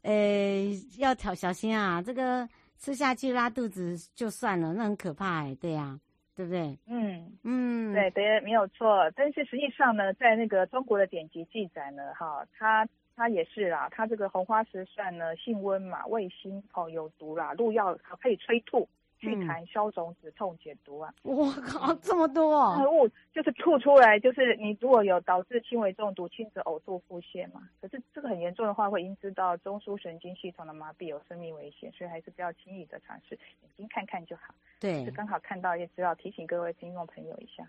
[0.00, 2.00] 呃要挑小心啊！
[2.00, 6.00] 这个吃下去拉肚子就算了，那很可怕哎，对呀、啊，
[6.34, 6.78] 对不对？
[6.86, 9.10] 嗯嗯，对对，没有错。
[9.14, 12.88] 但是实际上呢，在那个中国的典籍记载呢，哈，它。
[13.16, 18.88] 它也是啦，它这个红花石蒜呢，性温嘛，味辛哦，有毒啦，入药可以催吐、
[19.20, 21.14] 祛痰、消肿、止痛、解毒啊。
[21.22, 22.90] 我靠，这么多哦！
[22.90, 27.68] 物就是吐出来，就是你如果有导致轻微中毒、轻则呕吐、腹泻嘛。
[27.80, 34.54] 可是这个很严重的话，会引致到中枢神经系统的麻痹，有生命危险，所以还是不要轻易的尝试，眼睛看看就好。
[34.80, 37.64] 对，就刚好看到也知道提醒各位听众朋友一下。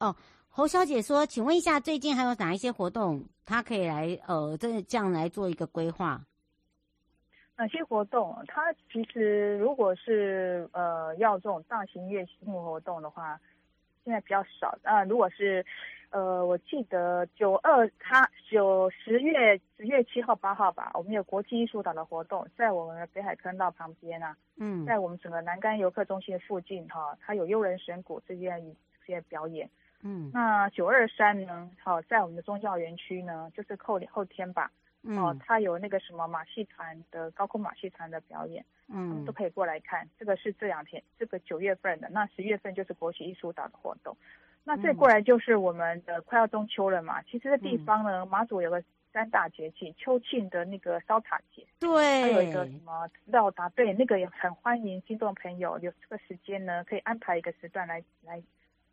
[0.00, 0.14] 哦。
[0.50, 6.20] 侯小姐说：“请问一下，最近还有哪一些活动，她可以来呃，这这样来做一个规划？
[7.56, 8.36] 哪些活动？
[8.48, 13.38] 它其实如果是呃要这种大型夜幕活动的话，
[14.02, 14.76] 现在比较少。
[14.82, 15.64] 那、呃、如果是
[16.10, 28.50] 呃，我记得九二它九十月十月七号八号吧，我们有国际艺术岛的活动，在我们的北海坑道旁边啊，嗯，在我们整个南竿游客中心的附近哈、啊，它有悠人神鼓这些
[29.06, 29.70] 这些表演。”
[30.02, 31.70] 嗯，那九二三呢？
[31.82, 34.70] 好，在我们的宗教园区呢，就是后后天吧。
[35.02, 40.06] 哦，他有那个什么马戏团的高空马戏团的表演，嗯，都可以过来看。
[40.18, 42.08] 这个是这两天，这个九月份的。
[42.10, 44.16] 那十月份就是国旗艺术岛的活动。
[44.64, 47.22] 那再过来就是我们的快要中秋了嘛。
[47.22, 48.82] 其实这地方呢，马祖有个
[49.12, 58.42] 三大节气，秋庆的那个烧塔节，对，还有一个什么绕塔，对，那个也很欢迎听众朋友有这个时间呢，可以安排一个时段来来。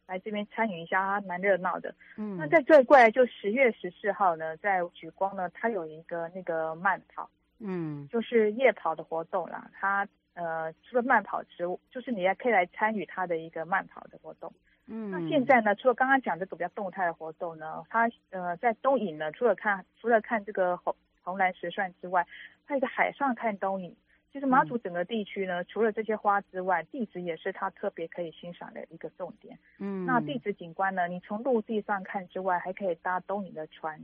[0.07, 1.93] 来这边参与一下，还蛮热闹的。
[2.17, 9.69] 嗯，那在最过来就十月十四号呢，在莒光呢，它有一个那个慢跑，嗯，就是夜跑的活动啦。
[9.73, 14.51] 它呃，除了慢跑之外，就是你也可以来参与它的一个慢跑的活动。
[14.87, 22.27] 嗯，那现在呢，除了刚刚讲这个比较动态的活动呢，它呃在东影呢，除了看除了看这个红红蓝石蒜之外，
[22.67, 23.95] 它一个海上看东引。
[24.35, 29.57] 其实马祖整个地区呢，嗯、除了这些花之外，地质也是它特别可以欣赏的一个重点。
[29.77, 33.97] 嗯，那地质景观呢，你从陆地上看之外，还可以搭东引的船，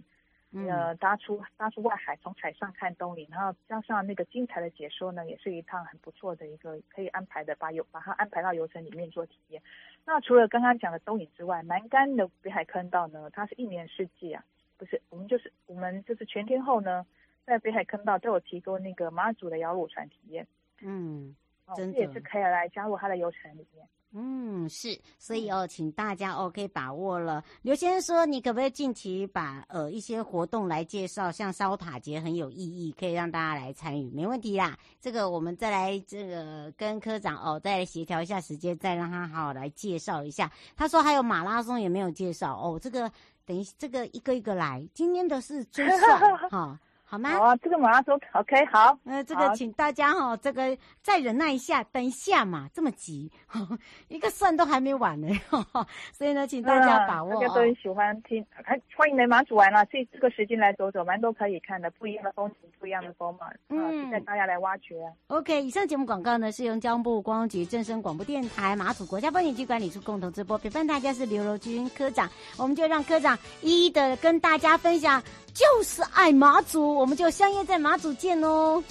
[0.53, 9.61] 呃，搭出搭出外海，从海上看东引，然后加上那个精彩的解说呢，也是一趟很不错的一个可以安排的，把游把它安排到游程里面做体验。
[10.05, 14.41] 那除了刚刚讲的东引之外，蛮干的北海坑道呢，它是一年四季啊，
[14.77, 17.05] 不是我们就是我们就是全天候呢，
[17.45, 20.47] 在北海坑道都有提供那个马祖的摇橹船体验。
[20.81, 21.35] 嗯，
[21.75, 23.87] 真的，这也是可以来加入他的游程里面。
[24.13, 27.41] 嗯，是，所以哦，请大家哦可以把握了。
[27.61, 34.77] 刘先生说，你可不可以近期把呃一些活动来介绍，像烧塔节很有意义，可以让大家来参与，没问题啦。
[34.99, 40.51] 这个我们再来这个跟科长哦再来协调一下时间，再让他好好来介绍一下。
[40.75, 43.09] 他说还有马拉松也没有介绍哦，这个
[43.45, 46.77] 等于这个一个一个来，今天的是追算哈。
[47.11, 47.29] 好吗？
[47.31, 48.97] 好啊，这个马拉松 OK 好。
[49.03, 53.29] 呃，这个请大家哈，这个再忍耐一下，等一下嘛，这么急，
[54.07, 55.27] 一个算都还没完呢，
[56.17, 57.33] 所以呢，请大家把握。
[57.33, 64.95] 大家都很喜欢听，还欢迎来马祖玩了，这这个时间来走走，蛮多可以看的，不一样的风景，不一样的风貌，嗯，带大家来挖掘。
[65.27, 75.21] OK，以上节目广告呢是由交通部观光局、正声广播电台、马祖国家风景区管理处共同直播，陪伴大家是刘柔君科长，我们就让科长一一的跟大家分享。
[75.53, 78.83] 就是爱马祖，我们就相约在马祖见哦。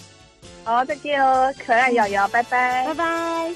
[0.65, 3.55] 好，再见哦，可爱瑶瑶，拜拜，拜拜。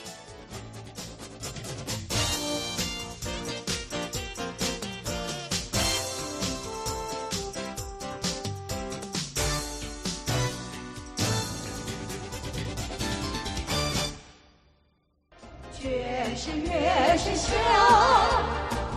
[15.78, 17.52] 全是月是笑，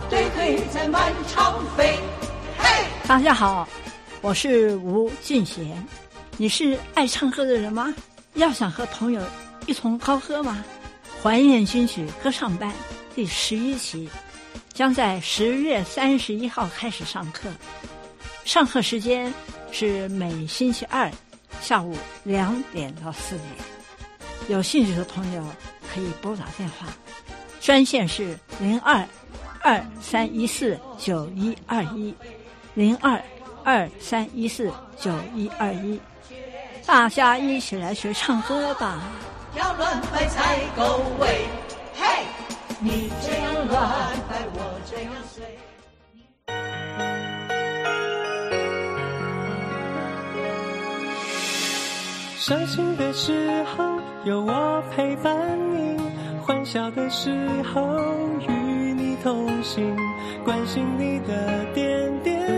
[0.08, 1.98] 对对在满场飞。
[2.58, 3.68] 嘿，大家好。
[4.20, 5.86] 我是吴俊贤，
[6.36, 7.94] 你是爱唱歌的人吗？
[8.34, 9.22] 要想和朋友
[9.66, 10.64] 一同高歌吗？
[11.22, 12.72] 怀念军曲歌唱班
[13.14, 14.08] 第十一期
[14.72, 17.48] 将在十月三十一号开始上课，
[18.44, 19.32] 上课时间
[19.70, 21.08] 是每星期二
[21.60, 23.46] 下午两点到四点。
[24.48, 25.44] 有兴趣的朋友
[25.94, 26.88] 可以拨打电话，
[27.60, 29.06] 专线是零二
[29.60, 32.12] 二三一四九一二一
[32.74, 33.22] 零二。
[33.68, 36.00] 二三一四九一二一，
[36.86, 38.98] 大家一起来学唱歌吧。
[39.54, 41.44] 要乱摆才够味，
[41.94, 42.24] 嘿，
[42.80, 43.78] 你这样乱
[44.26, 45.44] 摆，我这样随。
[52.38, 53.84] 伤心的时候
[54.24, 55.36] 有我陪伴
[55.76, 56.00] 你，
[56.40, 57.30] 欢笑的时
[57.64, 57.82] 候
[58.48, 59.94] 与你同行，
[60.42, 62.57] 关心你的点点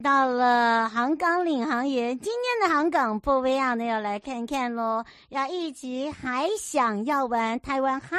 [0.00, 5.04] 到了航港领航员，今天的航港不一样的，要来看看喽。
[5.30, 8.16] 要一起还想要玩台湾海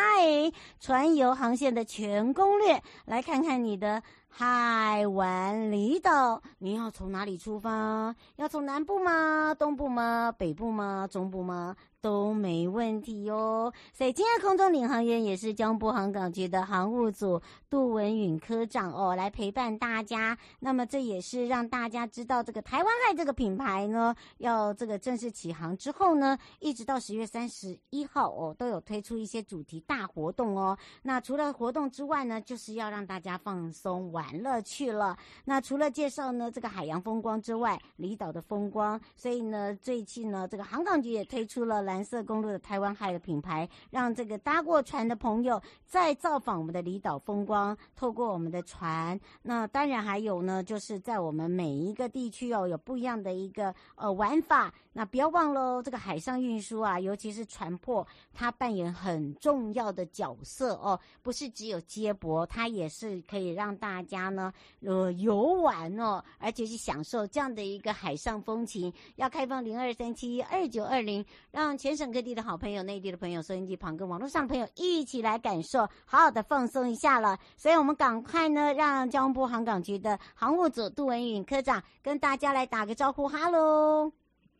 [0.81, 8.13] 船游航线的全攻略，来看看你的海湾离岛，你要从哪里出发？
[8.35, 9.55] 要从南部吗？
[9.57, 10.33] 东部吗？
[10.37, 11.07] 北部吗？
[11.09, 11.77] 中部吗？
[12.01, 13.73] 都没问题哦。
[13.93, 20.37] 所以今天空中领航员也是交通部航港局的航务组杜文允科长哦，来陪伴大家。
[20.59, 30.77] 那么这也是让大家知道，这个台湾海这个品牌呢，要这个正式起航之后呢，一直到十月三十一号哦，都有推出一些主题大活动哦。
[31.03, 35.17] 那除了活动之外呢，就是要让大家放松玩乐去了。
[35.45, 41.79] 那除了介绍呢这个海洋风光之外，离岛的风光，所以呢最近呢这个航港局也推出了。
[41.89, 47.58] 蓝色公路的台湾海的品牌，让这个搭过船的朋友再造访我们的离岛风光。
[47.95, 54.71] 透过我们的船，那当然还有呢，就是在我们每一个地区哦，有不一样的一个呃玩法。
[54.91, 64.51] 那不要忘了哦，这个海上运输啊，尤其是船舶，它扮演很重要的角色哦，不是只有接驳，它也是可以让大家呢
[64.81, 68.91] 呃游玩哦，而且是享受这样的一个海上风情。
[69.15, 71.79] 要开放零二三七二九二零，让。
[71.79, 77.39] 全省各地的好朋友、内地的朋友、收音机旁跟网络上朋友一起来感受，好好的放松一下了。
[77.57, 84.11] 所以，我们赶快呢，让交通部航港局的航务组杜文允科长跟大家来打个招呼，哈喽！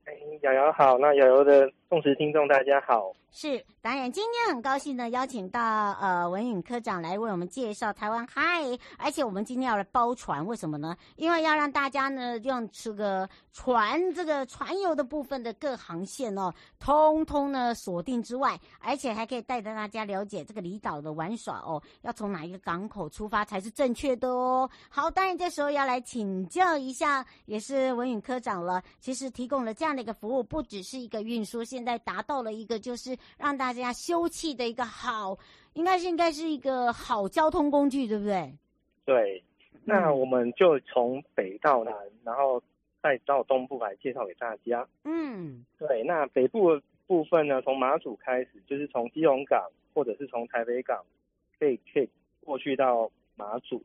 [0.06, 3.12] 哎，瑶瑶好，那瑶瑶的忠实听众大家好。
[3.32, 8.64] 是，当然今天很高兴呢，邀请到呃文允科长来为我们介绍台湾嗨，
[8.98, 10.96] 而且我们今天要来包船，为什么呢？
[11.16, 24.70] 因为要让大家呢用这个船这个船游的部分的各航线哦，通通呢锁定之外，而且还可以带着大家了解这个离岛的玩耍哦，要从哪一个港口出发才是正确的哦。
[24.90, 28.82] 好，当然这时候要来请教一下，也是文允科长了。
[29.00, 33.18] 其实提供了这样的一个服务，不只是一个运输线，现在达到了一个就是。
[33.38, 35.38] 让大家休憩的一个好，
[35.74, 38.54] 应该是应该是一个好交通工具，对不对？
[39.06, 39.42] 对，
[39.86, 41.94] 那我们就从北到南，
[42.26, 42.62] 然后
[43.02, 44.86] 再到东部来介绍给大家。
[45.06, 51.02] 嗯，对，那北部的部分呢，从马祖开始，就是从基隆港或者是从台北港，
[51.58, 52.10] 可以可以
[52.44, 53.82] 过去到马祖。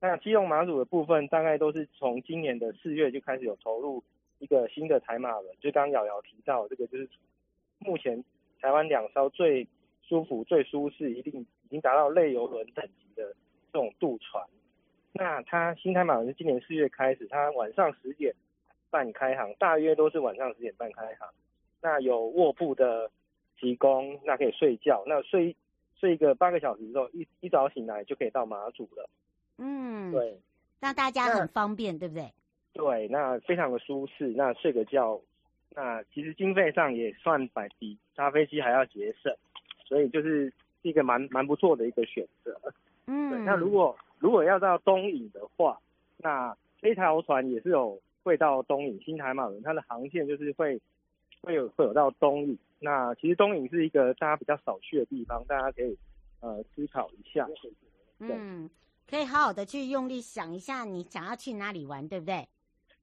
[0.00, 4.02] 那基隆马祖的部分，大概都是从今年的四月就开始有投入
[4.38, 7.08] 一个新的台马轮，就刚刚瑶瑶提到这个，就是
[7.78, 8.24] 目前。
[8.60, 9.68] 台湾两艘最
[10.00, 13.22] 舒服、最舒适，一定已经达到类游轮等级的
[13.70, 14.42] 这种渡船。
[15.12, 18.34] 那它新台马轮是今年四月开始，它晚上十点
[18.88, 21.28] 半开航，大约都是晚上十点半开航。
[21.82, 23.10] 那有卧铺的
[23.60, 25.54] 提供，那可以睡觉，那睡
[26.00, 29.10] 睡一个八个小时之后，一一早醒来就可以到马祖了。
[29.58, 30.40] 嗯，对，
[30.80, 32.32] 那大家很方便，对不对？
[32.72, 35.20] 对，那非常的舒适，那睡个觉。
[35.76, 39.34] 那其实经费上也算百比搭飞机还要节省，
[39.84, 40.52] 所以就是
[40.82, 42.56] 一个蛮蛮不错的一个选择。
[43.06, 43.40] 嗯，对。
[43.40, 45.80] 那如果如果要到东引的话，
[46.18, 50.80] 那这条船也是有会到东引新台马轮，它的航线就是会
[51.40, 52.56] 会有会有到东引。
[52.78, 55.98] 那其实东引是一个大家比较少去的地方，大家可以
[56.38, 57.48] 呃思考一下。
[58.20, 58.70] 嗯，
[59.10, 62.46] 可以好好的去用力想一下，你想要去哪里玩，对不对？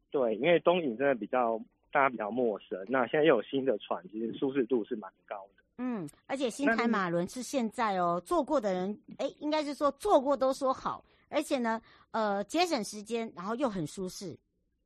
[0.10, 1.62] 对，因为东引真的比较。
[1.92, 5.64] 大家比较陌生，那现在又有新的船，其实舒适度是蛮高的。
[5.78, 11.82] 嗯，而且新台马轮是现在哦，坐过的人，哎，应该是说坐过都说好，而且呢，
[12.12, 14.38] 呃，节省时间，然后又很舒适。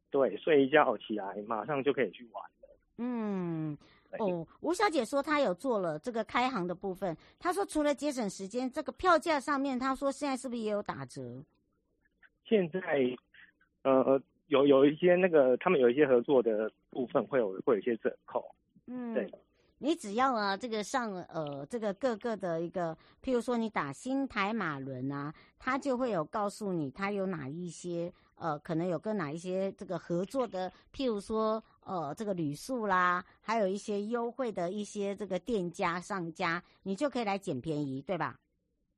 [0.10, 2.78] 对，睡一觉起来，马上就可以去玩了。
[2.98, 3.78] 嗯，
[4.20, 11.44] 哦，吴小姐说她有做了这个开航的部分，她说除了节省时间，这个票价上面，她说现在是不是也有打折？
[12.46, 12.82] 现在，
[13.84, 14.22] 呃。
[14.48, 18.44] 有有一些那个，他们有一些合作的部分会有会有一些折扣，
[18.88, 19.30] 嗯，对，
[19.80, 38.40] 你只要啊这个上呃这个各个的一个，譬如说你打新台马轮啊，它就会有告诉你它有哪一些呃可能有跟哪一些这个合作的，譬如说呃这个旅宿啦，还有一些优惠的一些这个店家上家，你就可以来捡便宜，对吧？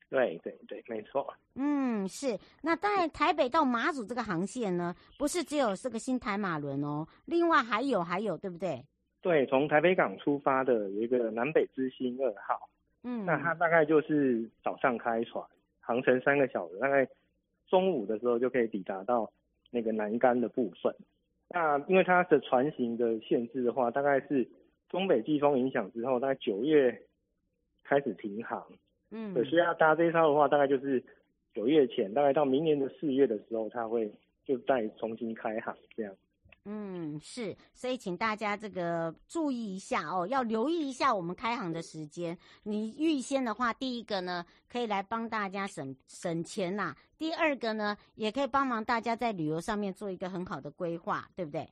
[0.09, 1.33] 对对对，没错。
[1.55, 2.37] 嗯，是。
[2.61, 8.83] 那当然，台北到马祖这个航线呢，不是只有这个新台马轮哦，另外还有还有，对不对？
[9.21, 12.69] 对，从台北港出发的有一个南北之星二号。
[13.03, 15.45] 嗯，那它大概就是早上开船，
[15.81, 17.07] 航程三个小时，大概
[17.67, 19.29] 中午的时候就可以抵达到
[19.71, 20.95] 那个南竿的部分。
[21.49, 24.47] 那因为它的船型的限制的话，大概是
[24.89, 27.01] 东北季风影响之后，大概九月
[27.83, 28.65] 开始停航。
[29.09, 31.03] 嗯，可是要搭这一艘的话，大概就是
[31.53, 34.11] 九月前，大概到明年的四月的时候，它会
[34.45, 36.13] 就再重新开航这样。
[36.69, 42.37] 嗯，是，所以请大家这个注意一下哦，要留意一下我们开行的时间。
[42.63, 51.65] 你预先的话，第一个呢，可以来帮大家省省钱呐；第二个呢，也可以帮忙大家在旅游上面做一个很好的规划，对不对？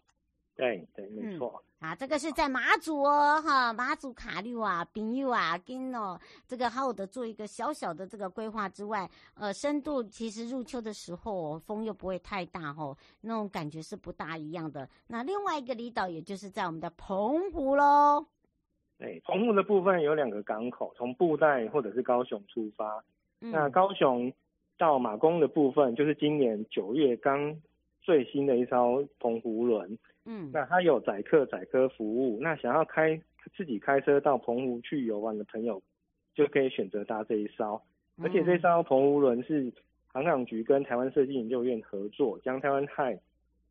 [0.56, 1.62] 对对，没错。
[1.80, 14.90] 啊，这个是在马祖哦，哈，马祖卡六啊，朋友啊，跟哦，这个好好的做一个小小的这个规划之外，呃，深度其实入秋的时候风又不会太大哦，那种感觉是不大一样的。
[15.08, 18.26] 那另外一个离岛，也就是在我们的澎湖喽。
[18.98, 23.04] 对，澎湖的部分有两个港口，从布袋或者是高雄出发。
[23.42, 24.32] 嗯、那高雄
[24.78, 27.56] 到马公的部分，就是今年九月刚
[28.02, 30.00] 最新的一艘澎湖轮。
[30.26, 33.20] 嗯，那它有载客载客服务，那想要开
[33.56, 35.82] 自己开车到澎湖去游玩的朋友，
[36.34, 37.80] 就可以选择搭这一艘。
[38.22, 39.72] 而且这艘澎湖轮是
[40.08, 43.20] 航港局跟台湾设计研究院合作，将台湾泰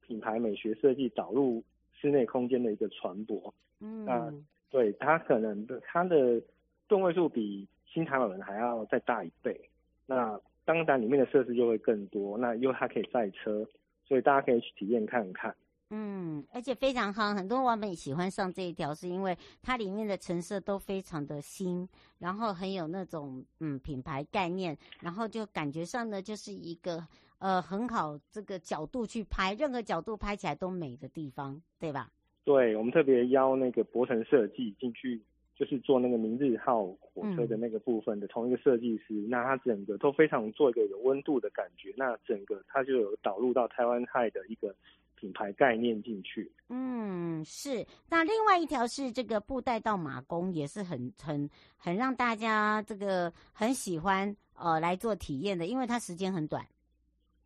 [0.06, 3.52] 品牌美学设计导入室内空间的一个船舶。
[3.80, 4.32] 嗯，那
[4.70, 6.40] 对它可能的它的
[6.86, 9.58] 吨位数比新台湾轮还要再大一倍。
[10.06, 13.66] 那当然里面的设施就会更多，那因为它可以载车，
[14.06, 15.54] 所以大家可以去体验看看。
[15.96, 21.88] 嗯，而且非常好，很多网美喜欢上这一条，是因为它里面的成色都非常的新，
[22.18, 27.06] 然后很有那种嗯品牌概念，然后就感觉上呢就是一个
[27.38, 32.10] 呃很好这个角度去拍，任何角度拍起来都美的地方，对吧？
[32.44, 35.22] 对，我们特别邀那个博成设计进去
[35.54, 44.74] 就是做那个明日号火车的那个部分的同一个设计师，嗯、那他整个都非常做一个有温度的感觉，那整个他就有导入到台湾派的一个
[45.16, 46.50] 品牌概念进去。
[46.68, 47.86] 嗯，是。
[48.08, 56.66] 那另外一条是这个布袋到马公，也是很很很让大家这个很喜欢呃来做体验的，因为它时间很短。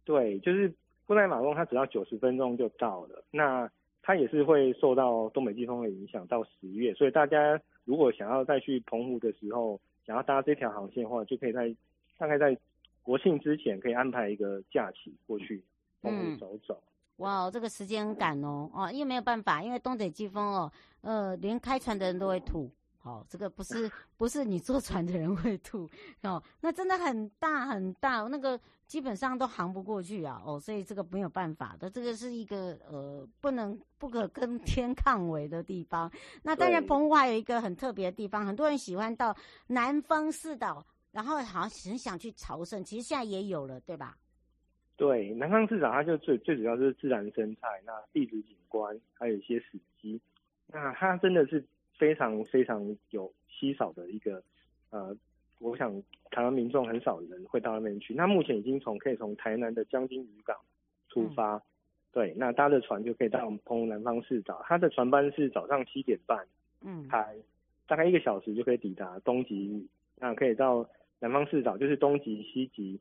[0.05, 0.73] 对，就是
[1.07, 3.25] 布袋马公，它只要九十分钟就到了。
[3.31, 3.71] 那
[4.03, 11.75] 它也是会受到东北季风的影响，到十月，所以大家如果想要再去澎湖的时候，想要搭这条航线的话，就可以在
[12.16, 12.57] 大概在
[13.03, 15.62] 国庆之前可以安排一个假期过去
[16.01, 16.75] 澎湖走走。
[16.75, 16.89] 嗯、
[17.19, 22.69] 哇，这个时间很赶哦，哦，因为没有办法，因为东北季风哦，呃，连开船的人都会吐。
[23.05, 25.89] 哦，这个不是不是你坐船的人会吐
[26.23, 36.11] 哦，那真的很大很大，那个基本上都航不过去啊哦，所以这个没有办法的，这个是一个呃不能不可跟天抗违的地方。
[36.43, 39.35] 那当然，澎湖还有一个很特别的地方，很多人喜欢到
[39.69, 44.19] 南方四岛，然后好像很想去朝圣，其实现在也有了，对吧？
[44.99, 50.21] 对，南方市岛它就最最主要就是自然生态，那地质景观，还有一些史迹，
[50.71, 51.65] 那它真的是。
[51.99, 54.41] 非常非常有稀少的一个，
[54.91, 55.17] 呃，
[55.59, 58.15] 我想台湾民众很少人会到那边去。
[58.15, 60.57] 那目前已经从可以从台南的江津渔港
[61.09, 61.63] 出发，嗯、
[62.13, 64.65] 对，那搭的船就可以到我们澎湖南方市岛。
[64.69, 66.47] 它的船班是早上七点半，
[66.83, 67.35] 嗯，开，
[67.89, 69.89] 大概一个小时就可以抵达东极，
[70.21, 70.89] 那可以到
[71.19, 73.01] 南方市岛，就是东极、西吉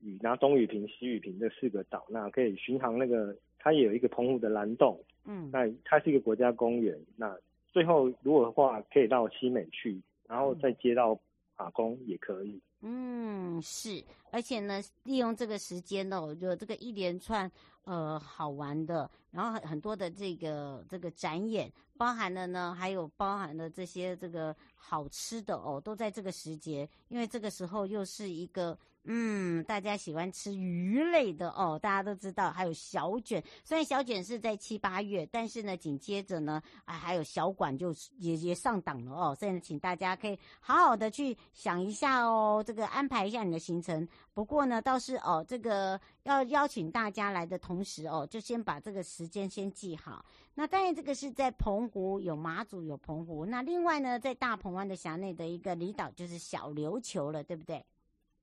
[0.00, 7.36] 屿，然后东屿坪、西屿坪这四个岛，那可以巡航那个，它也有一个澎湖的蓝洞，嗯，那它是一个国家公园，那。
[7.72, 11.20] 最后，如果的话，可以到西美去，然后再接到
[11.58, 12.58] 马公也可以。
[12.80, 17.50] 嗯，是，而且呢，利用这个时间呢，我觉得这个一连串
[17.84, 28.78] 呃好玩的，然后很很多的这个这个展演，包含了呢，还有包含了这些这个好吃的哦，都在这个时节，因为这个时候又是一个。
[29.08, 33.42] 嗯，大家喜欢吃鱼类的哦，大家都知道，还有小卷。
[33.64, 39.34] 虽然小卷是在七八月，但是呢，紧接着呢，啊，还有小管就也也上档了哦。
[39.38, 44.06] 所以呢，请大家可以好好的去想一下哦，这个安排一下你的行程。
[44.34, 50.24] 不过呢，倒是哦，这个要邀请大家来的同时哦，就先把这个时间先记好。
[50.54, 57.84] 那当然，这个是在澎湖有马祖有澎湖，那另外呢，在大鹏湾的辖内的一个离岛就是小琉球了，对不对？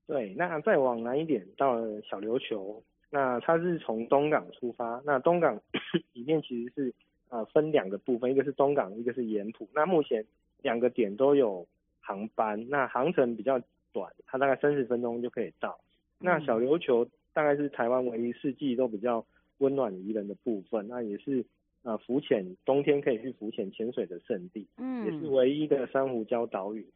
[0.06, 5.02] 对，那再往南一点到了小琉球，那它是从东港出发。
[5.04, 5.58] 那东港
[6.12, 6.94] 里面其实是
[7.30, 9.68] 呃分两个部分，一个是东港，一个是盐埔。
[9.74, 10.24] 那目前
[10.62, 11.66] 两个点都有
[12.00, 13.58] 航班，那航程比较
[13.92, 15.78] 短，它大概三十分钟就可以到。
[16.18, 19.24] 那小琉球大概是台湾唯一四季都比较
[19.58, 21.44] 温暖宜人的部分，那也是
[21.82, 26.86] 呃浮潜冬天可以去浮潜潜水的圣地，嗯，也是唯一的珊瑚礁岛屿。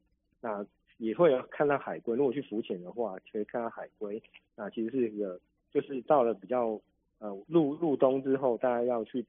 [0.41, 0.65] 那
[0.99, 4.23] 也会有看到海龟，如果去浮潜的话，可以看到海龟。
[4.55, 5.41] 那其实是一个，
[5.73, 6.81] 就是到了比较
[7.19, 9.25] 呃入入冬之后，大家要去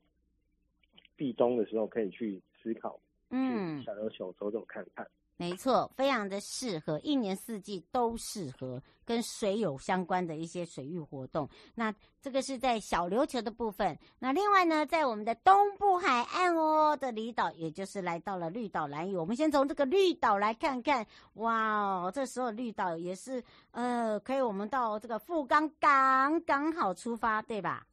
[1.15, 2.99] 避冬的时候，可以去思考，
[3.30, 5.07] 嗯，小琉球走走看看。
[5.40, 11.48] 没错，非常的适合，一年四季都适合跟水有相关的一些水域活动。
[11.76, 13.98] 那这个是在小琉球的部分。
[14.20, 19.16] 那另外呢，在我们的东部海岸哦的离岛，也就是来到了绿岛兰屿。
[19.16, 27.88] 我们先从这个绿岛来看看，哇哦，这时候绿岛也是呃，可以我们到这个富冈港刚好出发，对吧？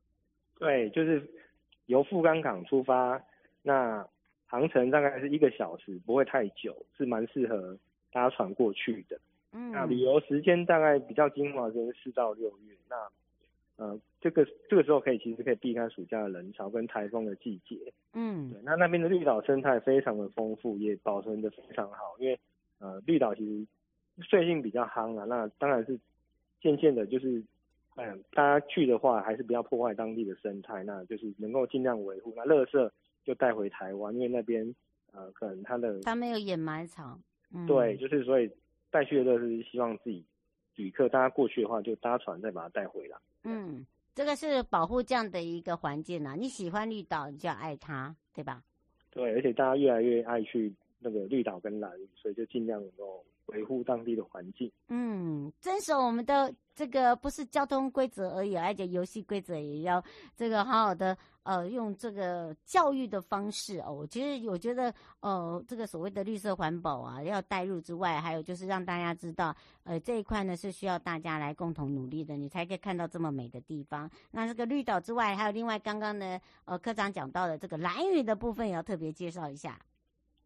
[0.58, 1.24] 对，就是
[1.84, 3.22] 由富冈港出发，
[3.62, 4.04] 那。
[4.46, 7.76] 航程大概是一个小时，不会太久，是蛮适合
[8.12, 9.18] 搭船过去的。
[9.52, 12.76] 嗯，那旅游时间大概比较精华，就是四到六月。
[12.88, 12.96] 那
[13.76, 17.92] 呃，这个这个时候可以其实可以避开暑假的人潮跟台风的季节。
[18.14, 18.60] 嗯，对。
[18.62, 22.16] 那那边的绿岛生态非常的丰富，也保存的非常好。
[22.18, 22.38] 因为
[22.78, 23.66] 呃，绿岛其实
[24.22, 25.24] 最近比较夯啊。
[25.24, 25.98] 那当然是
[26.60, 27.42] 渐渐的，就是
[27.96, 32.32] 嗯、呃，大家去的话，还是不要破坏当地的生态，那就是能够尽量维护。
[32.36, 32.90] 那垃圾。
[33.26, 34.74] 就带回台湾，因为那边
[35.12, 37.20] 呃，可能它的它没有掩埋场，
[37.52, 38.48] 嗯、对，就是所以
[38.90, 40.24] 带去的是希望自己
[40.76, 43.18] 旅客大家过去的话，就搭船再把它带回来。
[43.42, 46.34] 嗯，这个是保护这样的一个环境啊。
[46.36, 48.62] 你喜欢绿岛，你就要爱它，对吧？
[49.10, 54.70] 对，而且大家越来越爱去那个绿岛跟蓝屿，所以就尽量能够维护当地的环境。
[54.88, 60.02] 嗯，遵守我们的这个不是交通规则而已，而且游戏规则也要
[60.34, 61.16] 这个好好的。
[61.46, 74.10] 呃，用这个教育的方式哦，我觉得，我觉得，呃，这个所谓的绿色环保啊，要带入之外，还有就是让大家知道，呃，这一块呢是需要大家来共同努力的，你才可以看到这么美的地方。
[74.32, 79.78] 那这个绿岛之外，还有另外刚刚呢，呃，科长讲到的这个蓝屿的部分，也要特别介绍一下。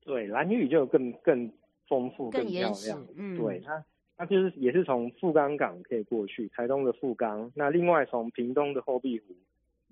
[0.00, 1.50] 对，蓝屿就更更
[1.90, 3.04] 丰富、更漂亮。
[3.16, 3.84] 嗯，对，它
[4.16, 7.50] 它就是也是从富冈港可以过去，台东的富冈。
[7.56, 9.34] 那另外从屏东的后壁湖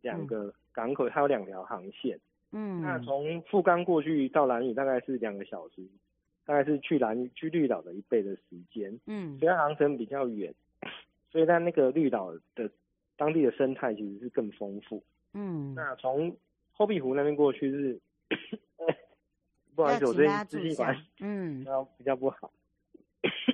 [0.00, 2.16] 两个港口，它有两条航线。
[2.52, 5.82] 嗯，那从富冈过去到兰屿大概是两个小时，
[6.46, 8.42] 大概是去兰屿去绿岛的一倍的时
[8.72, 8.96] 间。
[9.06, 10.54] 嗯，虽然航程比较远，
[11.32, 12.70] 所以在那个绿岛的
[13.16, 15.02] 当地的生态其实是更丰富。
[15.34, 16.36] 嗯，那从
[16.72, 18.00] 后壁湖那边过去是。
[19.78, 22.50] 不好意思，我这支气管嗯，比较比较不好。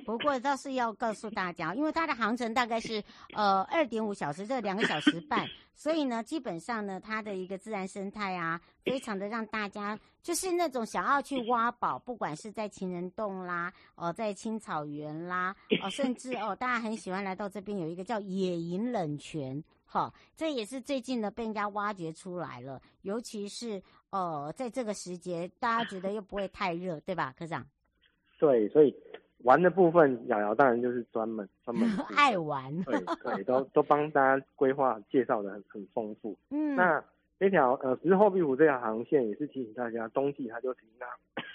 [0.07, 3.03] 不过倒是要告诉大家，因为它的航程大概是
[3.35, 23.79] 呃二点五小时，这两个小时半，所以呢，基本上呢，它的一个自然生态啊，非常的让大家就是那种想要去挖宝，不管是在情人洞啦，哦、呃，在青草原啦，哦、呃，甚至哦，大家很喜欢来到这边有一个叫野营冷泉，哈、哦，这也是最近呢被人家挖掘出来了，尤其是。
[24.15, 27.65] 哦，在这个时节，大家觉得又不会太热，对吧，科长？
[28.39, 28.95] 对，所以
[29.39, 36.37] 玩的部分，瑶瑶当然就是专门专门 爱玩，对 对，都都帮大家规划介绍的很很丰富。
[36.49, 37.03] 嗯，那
[37.37, 41.09] 这条呃十字后壁湖这条航线也是提醒大家，冬季它就停航。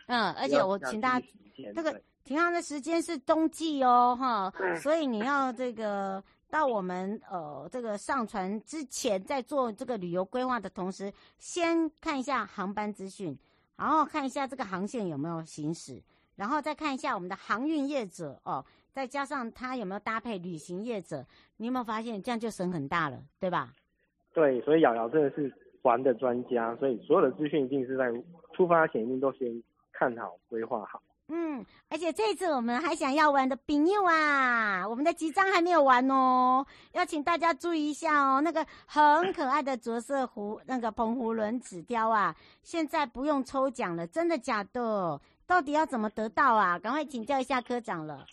[0.09, 1.27] 嗯，而且我请大家，
[1.75, 6.23] 这个停航的时间是冬季哦，哈，所以你要这个。
[6.51, 13.39] 到我们呃这个上船之前，在做这个旅游规划的同时，先看一下航班资讯，
[13.77, 16.03] 然后看一下这个航线有没有行驶，
[16.37, 21.25] 然后再看一下我们的航运业者哦，再加上他有没有搭配旅行业者，
[21.57, 23.73] 你有没有发现这样就省很大了，对吧？
[24.35, 28.11] 对，所以瑶瑶真的是玩的专家，所以所有的资讯一定是在
[28.53, 31.01] 出发前一定都先看好规划好。
[31.33, 38.41] 嗯，而且这次我们还想要玩的朋友啊，我们的集章还没有完哦，要请大家注意一下哦。
[38.41, 45.21] 那个很可爱的着色壶，那个澎湖轮纸雕啊，现在不用抽奖了，真的假的？
[45.47, 46.77] 到底要怎么得到啊？
[46.79, 48.27] 赶快请教一下科长了。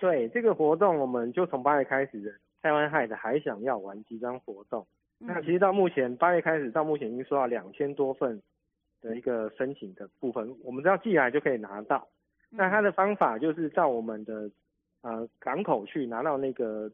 [0.00, 2.32] 对，这个活动，我们就从八月开始的
[2.62, 4.84] 台湾海的还想要玩集章活动。
[5.20, 8.42] 嗯、那其实到目前八月开始到目前已经收到两千多份
[9.00, 12.08] 的一个申请的部分，我们只要寄来就可以拿到。
[12.56, 14.50] 那他的方法就是到我们的
[15.02, 16.90] 呃港口去拿到那个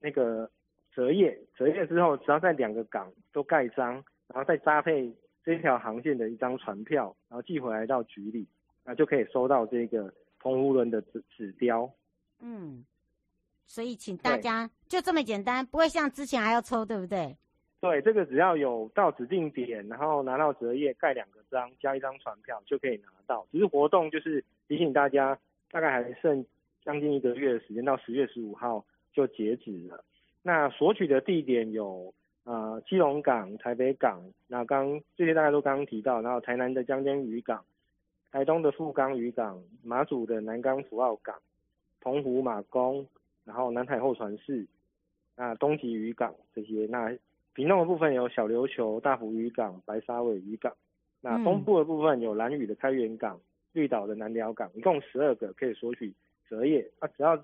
[0.00, 0.48] 那个
[0.94, 3.94] 折页，折页之后，只要在两个港都盖章，
[4.28, 5.12] 然后再搭配
[5.44, 8.46] 这条航线的一张船票，然后寄回来到局里，
[8.84, 11.90] 那就可以收到这个澎湖轮的指指标。
[12.40, 12.84] 嗯，
[13.66, 17.36] 所以请大家就这么简单，不会像之前还要抽，对不对？
[17.80, 23.46] 对，这个只要有到指定点，然后拿到折页，盖两个章，加一张船票就可以拿到。
[23.50, 25.36] 只是活动就是提醒大家，
[25.68, 26.46] 大概还剩
[26.84, 30.04] 将近一个月的时间，到十月十五号就截止了。
[30.44, 32.14] 那索取的地点有
[32.44, 37.64] 呃基隆港、台北港，那刚这些大家都刚刚提到，然后台南的江间渔港、
[38.30, 41.34] 台东的富冈渔港、马祖的南港福澳港、
[42.00, 43.04] 澎湖马公，
[43.44, 44.64] 然后南海后船室，
[45.34, 47.18] 那东极渔港这些那。
[47.52, 50.72] 屏东的部分有小琉球、大湖渔港、白沙尾渔港，
[51.20, 53.40] 那东部的部分有兰屿的开元港、
[53.72, 56.12] 绿岛的南寮港，一共十二个可以索取
[56.48, 56.90] 折页。
[56.98, 57.36] 啊，只要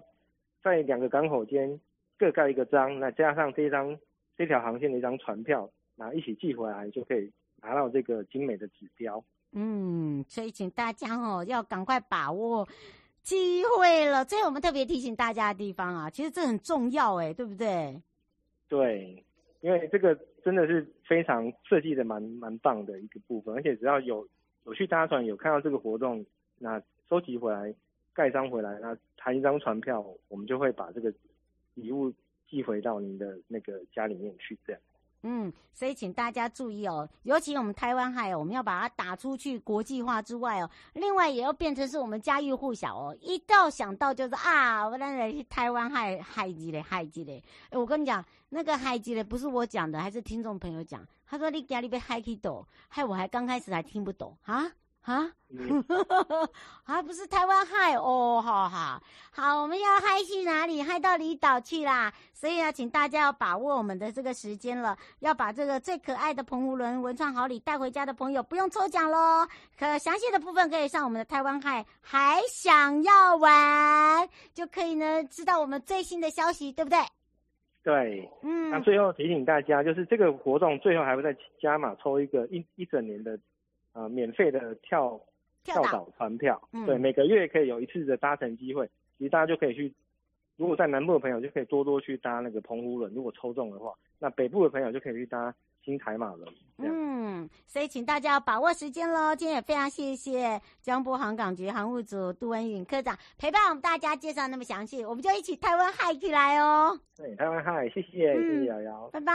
[0.62, 1.81] 在两个港口间
[2.18, 3.99] 各盖一个章，那加上这张
[4.37, 7.31] 这条航线的一张船票，那一起寄回来就可以
[7.62, 9.22] 拿到这个精美的指标。
[9.53, 12.66] 嗯，所以请大家哦要赶快把握
[13.22, 14.24] 机会了。
[14.24, 18.01] 这是我们特别提醒大家的地方啊，其实这很重要哎，对不对？
[18.68, 19.22] 对。
[19.62, 20.14] 因为这个
[20.45, 24.29] 真的是非常设计的蛮蛮棒的一个部分，而且只要有
[24.66, 26.26] 我去搭船，有看到这个活动，
[26.58, 27.72] 那收集回来
[28.12, 31.14] 盖章回来，那弹一张船票，我们就会把这个
[31.74, 32.12] 礼物
[32.48, 34.82] 寄回到您的那个家里面去，这样。
[35.29, 43.16] 嗯，所以请大家注意哦，尤其我们台湾海，我们要把它打出去国际化之外哦，另外也要变成是我们家喻户晓哦。
[43.20, 47.43] 一到想到就是啊，我来去台湾海海鸡嘞，海鸡嘞。
[47.70, 51.05] 哎，我跟你讲，那个海鸡嘞不是我讲的，还是听众朋友讲。
[51.27, 54.70] 他说你家里边嗨去抖，害我还刚开始还听不懂啊。
[55.07, 55.30] 啊，
[56.84, 59.00] 还 不是台湾嗨哦，哈哈
[59.30, 60.82] 好，我们要嗨去哪里？
[60.82, 62.12] 嗨到离岛去啦！
[62.32, 69.46] 所以要请大家要把握我们的这个时间了，要把这个最可爱的澎湖轮文创好礼带回家的朋友，不用抽奖喽。
[69.78, 76.98] 可详细的部分可以上我们的台湾嗨，还想要玩就可以呢，知道我们最新的消息，对不对？
[77.84, 78.70] 对，嗯。
[78.70, 83.38] 那最后提醒大家，就是这个活动最后还会再加码抽一个一一整年的。
[83.97, 85.18] 呃，免费的跳
[85.64, 88.86] 跳岛船票，嗯，对，每个月可以有一次的搭乘机会，
[89.16, 89.90] 其实大家就可以去，
[90.57, 96.55] 如果在南部的朋友就可以多多去搭那个澎湖轮，如果抽中的话，那北部的朋友就可以去搭新台马轮。
[96.76, 99.34] 嗯，所以请大家要把握时间喽。
[99.34, 107.01] 今天也非常谢谢江波航港局航务组杜文允科长陪伴我们大家介绍那么详细，我们就一起台湾嗨起来哦。
[107.16, 109.32] 对，台湾嗨，谢谢，嗯、谢谢瑶瑶，拜拜。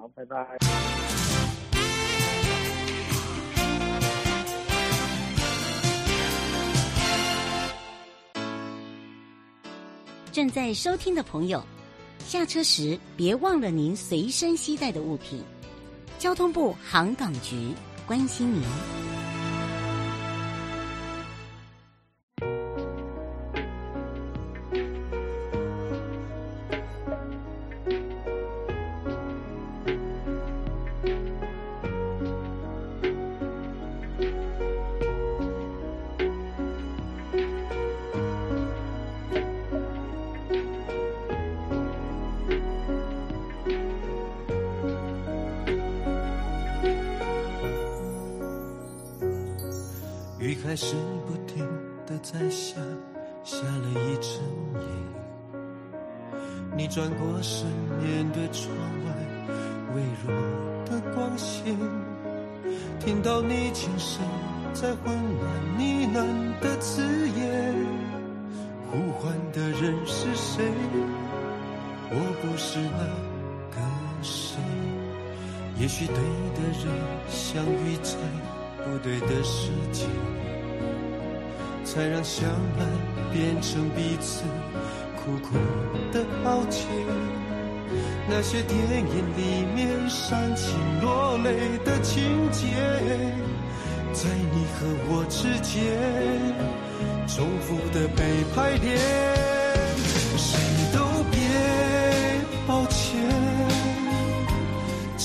[0.00, 1.43] 好，拜拜。
[10.34, 11.62] 正在收听的朋友，
[12.26, 15.40] 下车时别忘了您随身携带的物品。
[16.18, 17.70] 交通部航港局
[18.04, 19.13] 关心您。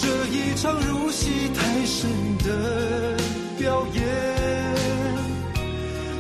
[0.02, 3.18] 这一场入戏太深的
[3.58, 4.02] 表演。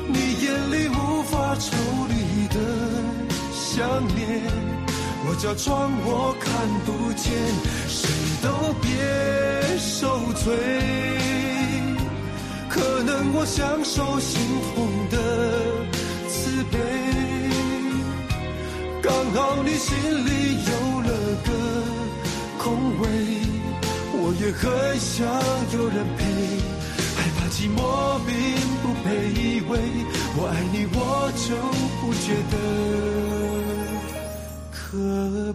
[0.08, 1.78] 你眼里无法抽
[2.10, 2.14] 离
[2.50, 2.56] 的
[3.54, 4.42] 想念，
[5.26, 6.52] 我假装我看
[6.86, 7.32] 不见，
[7.88, 8.10] 谁
[8.44, 8.48] 都
[8.82, 8.90] 别
[9.78, 10.46] 受罪。
[12.70, 14.42] 可能我享受心
[14.76, 15.18] 痛的
[16.28, 16.78] 慈悲，
[19.02, 20.30] 刚好你心里
[20.66, 20.72] 有
[21.02, 21.10] 了
[21.46, 21.50] 个
[22.58, 23.08] 空位，
[24.40, 25.26] 也很想
[25.74, 26.24] 有人陪。
[27.16, 27.78] 害怕寂寞
[28.26, 28.34] 并
[28.82, 29.08] 不卑
[29.68, 29.72] 微
[30.36, 30.98] 我爱你，我
[31.36, 31.48] 就
[32.00, 32.54] 不觉得
[34.72, 35.54] 可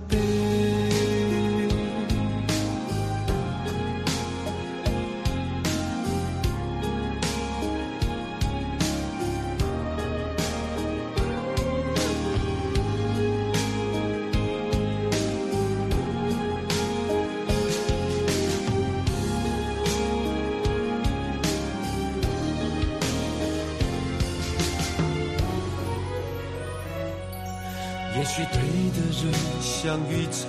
[29.84, 30.46] 相遇在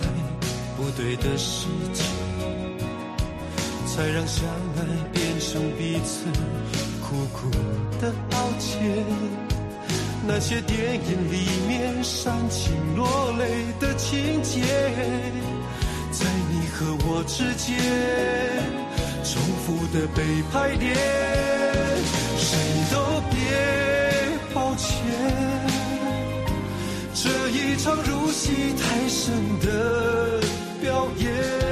[0.77, 2.05] 不对的时间，
[3.85, 4.45] 才让相
[4.77, 4.79] 爱
[5.11, 6.23] 变成彼此
[7.03, 7.51] 苦苦
[7.99, 9.03] 的抱歉。
[10.25, 14.61] 那些电影里面煽情落泪的情节，
[16.11, 17.75] 在你和我之间
[19.21, 20.95] 重复的被排练，
[22.37, 22.57] 谁
[22.89, 22.95] 都
[23.31, 23.35] 别
[24.53, 25.54] 抱歉。
[27.25, 30.39] 这一场入戏太深的
[30.79, 31.64] 表演。